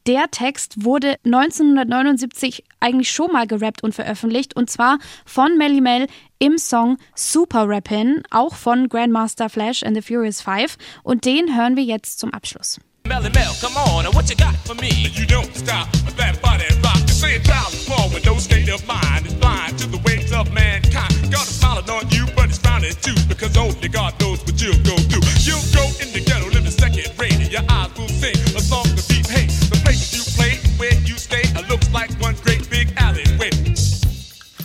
[0.08, 6.08] Der Text wurde 1979 eigentlich schon mal gerappt und veröffentlicht und zwar von Melly Mel
[6.40, 11.76] im Song Super Rappin', auch von Grandmaster Flash and the Furious Five und den hören
[11.76, 12.80] wir jetzt zum Abschluss.
[13.06, 14.90] Melly Mel, come on, what you got for me?
[15.14, 17.02] You don't stop, that body rock.
[17.02, 19.28] You say a child is born with no state of mind.
[19.28, 21.14] Is blind to the ways of mankind.
[21.32, 24.82] God is smiling on you, but he's frowning too, because only God knows what you'll
[24.84, 25.24] go through.
[25.46, 28.86] You'll go in the ghetto, living second rate, and your eyes will sing a song
[28.86, 29.52] of deep hate.
[29.70, 33.52] The places you play, where you stay, looks like one great big alleyway.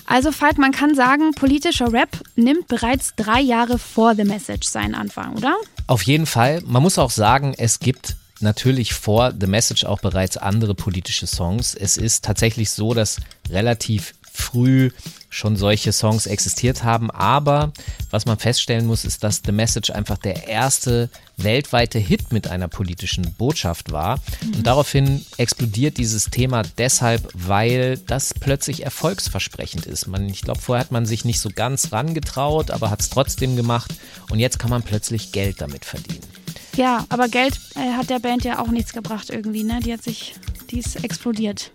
[0.06, 4.94] Also Falk, man kann sagen, politischer Rap nimmt bereits drei Jahre vor The Message seinen
[4.94, 5.54] Anfang, oder?
[5.86, 6.62] Auf jeden Fall.
[6.66, 11.74] Man muss auch sagen, es gibt natürlich vor The Message auch bereits andere politische Songs.
[11.74, 14.90] Es ist tatsächlich so, dass relativ früh
[15.30, 17.10] schon solche Songs existiert haben.
[17.10, 17.72] Aber
[18.10, 22.68] was man feststellen muss, ist, dass The Message einfach der erste weltweite Hit mit einer
[22.68, 24.20] politischen Botschaft war.
[24.42, 30.06] Und daraufhin explodiert dieses Thema deshalb, weil das plötzlich erfolgsversprechend ist.
[30.06, 33.56] Man, ich glaube, vorher hat man sich nicht so ganz rangetraut, aber hat es trotzdem
[33.56, 33.94] gemacht.
[34.30, 36.24] Und jetzt kann man plötzlich Geld damit verdienen.
[36.76, 39.80] Ja, aber Geld äh, hat der Band ja auch nichts gebracht irgendwie, ne?
[39.84, 40.34] Die hat sich,
[40.70, 41.72] die ist explodiert.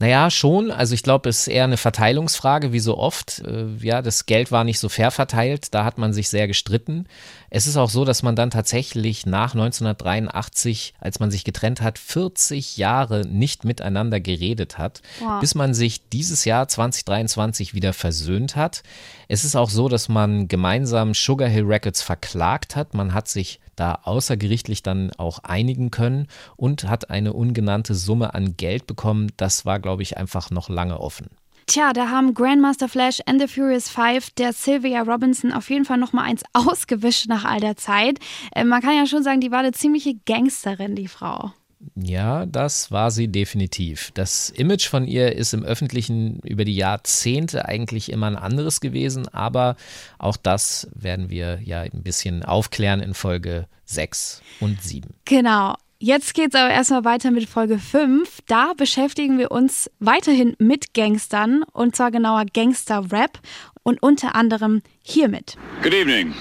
[0.00, 0.70] Naja, schon.
[0.70, 3.40] Also ich glaube, es ist eher eine Verteilungsfrage, wie so oft.
[3.46, 7.06] Äh, ja, das Geld war nicht so fair verteilt, da hat man sich sehr gestritten.
[7.50, 11.98] Es ist auch so, dass man dann tatsächlich nach 1983, als man sich getrennt hat,
[11.98, 15.40] 40 Jahre nicht miteinander geredet hat, Wow.
[15.40, 18.82] bis man sich dieses Jahr 2023 wieder versöhnt hat.
[19.28, 22.94] Es ist auch so, dass man gemeinsam Sugar Hill Records verklagt hat.
[22.94, 28.56] Man hat sich da außergerichtlich dann auch einigen können und hat eine ungenannte Summe an
[28.56, 29.32] Geld bekommen.
[29.38, 31.28] Das war, glaube ich, einfach noch lange offen.
[31.66, 35.98] Tja, da haben Grandmaster Flash and the Furious Five der Sylvia Robinson auf jeden Fall
[35.98, 38.18] noch mal eins ausgewischt nach all der Zeit.
[38.54, 41.52] Äh, man kann ja schon sagen, die war eine ziemliche Gangsterin, die Frau.
[41.94, 44.10] Ja, das war sie definitiv.
[44.14, 49.28] Das Image von ihr ist im Öffentlichen über die Jahrzehnte eigentlich immer ein anderes gewesen,
[49.28, 49.76] aber
[50.18, 55.14] auch das werden wir ja ein bisschen aufklären in Folge 6 und 7.
[55.24, 55.74] Genau.
[56.02, 58.40] Jetzt geht's aber erstmal weiter mit Folge 5.
[58.46, 63.38] Da beschäftigen wir uns weiterhin mit Gangstern und zwar genauer Gangster-Rap
[63.82, 65.56] und unter anderem hiermit.
[65.82, 66.34] Good evening.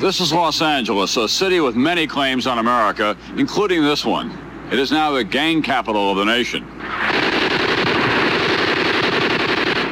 [0.00, 4.32] This is Los Angeles, a city with many claims on America, including this one.
[4.72, 6.64] It is now the gang capital of the nation.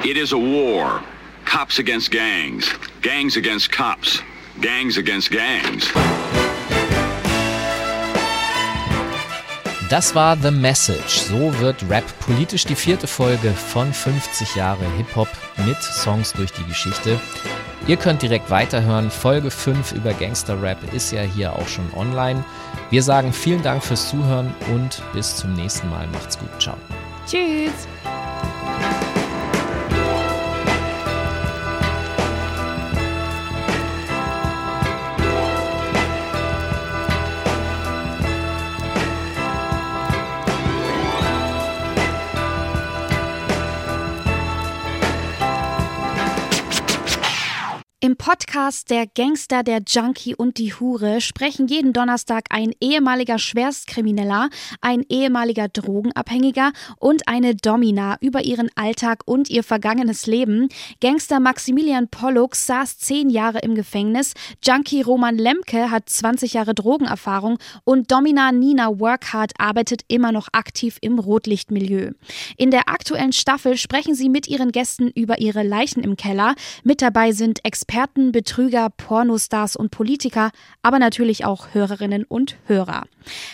[0.04, 1.02] It is a war.
[1.44, 4.22] Cops against gangs, gangs against cops,
[4.60, 5.92] gangs against gangs.
[9.90, 11.20] Das war The Message.
[11.20, 15.28] So wird Rap politisch die vierte Folge von 50 Jahre Hip-Hop
[15.66, 17.20] mit Songs durch die Geschichte.
[17.86, 19.10] Ihr könnt direkt weiterhören.
[19.10, 22.42] Folge 5 über Gangster-Rap ist ja hier auch schon online.
[22.93, 26.07] Wir sagen vielen Dank fürs Zuhören und bis zum nächsten Mal.
[26.09, 26.51] Macht's gut.
[26.61, 26.76] Ciao.
[27.26, 27.88] Tschüss.
[48.62, 54.50] Podcast Der Gangster, der Junkie und die Hure sprechen jeden Donnerstag ein ehemaliger Schwerstkrimineller,
[54.80, 60.68] ein ehemaliger Drogenabhängiger und eine Domina über ihren Alltag und ihr vergangenes Leben.
[61.00, 64.34] Gangster Maximilian Pollux saß zehn Jahre im Gefängnis,
[64.64, 70.98] Junkie Roman Lemke hat 20 Jahre Drogenerfahrung und Domina Nina Workhard arbeitet immer noch aktiv
[71.00, 72.12] im Rotlichtmilieu.
[72.56, 76.54] In der aktuellen Staffel sprechen sie mit ihren Gästen über ihre Leichen im Keller.
[76.84, 80.50] Mit dabei sind Experten Experten, Betrüger, Pornostars und Politiker,
[80.82, 83.05] aber natürlich auch Hörerinnen und Hörer.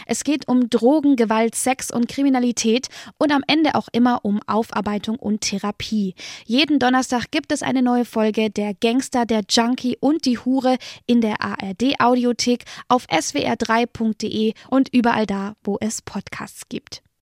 [0.07, 5.15] Es geht um Drogen, Gewalt, Sex und Kriminalität und am Ende auch immer um Aufarbeitung
[5.15, 6.17] und Therapie.
[6.47, 11.21] Jeden Donnerstag gibt es eine neue Folge Der Gangster, der Junkie und die Hure in
[11.21, 17.03] der ARD Audiothek auf swr3.de und überall da, wo es Podcasts gibt.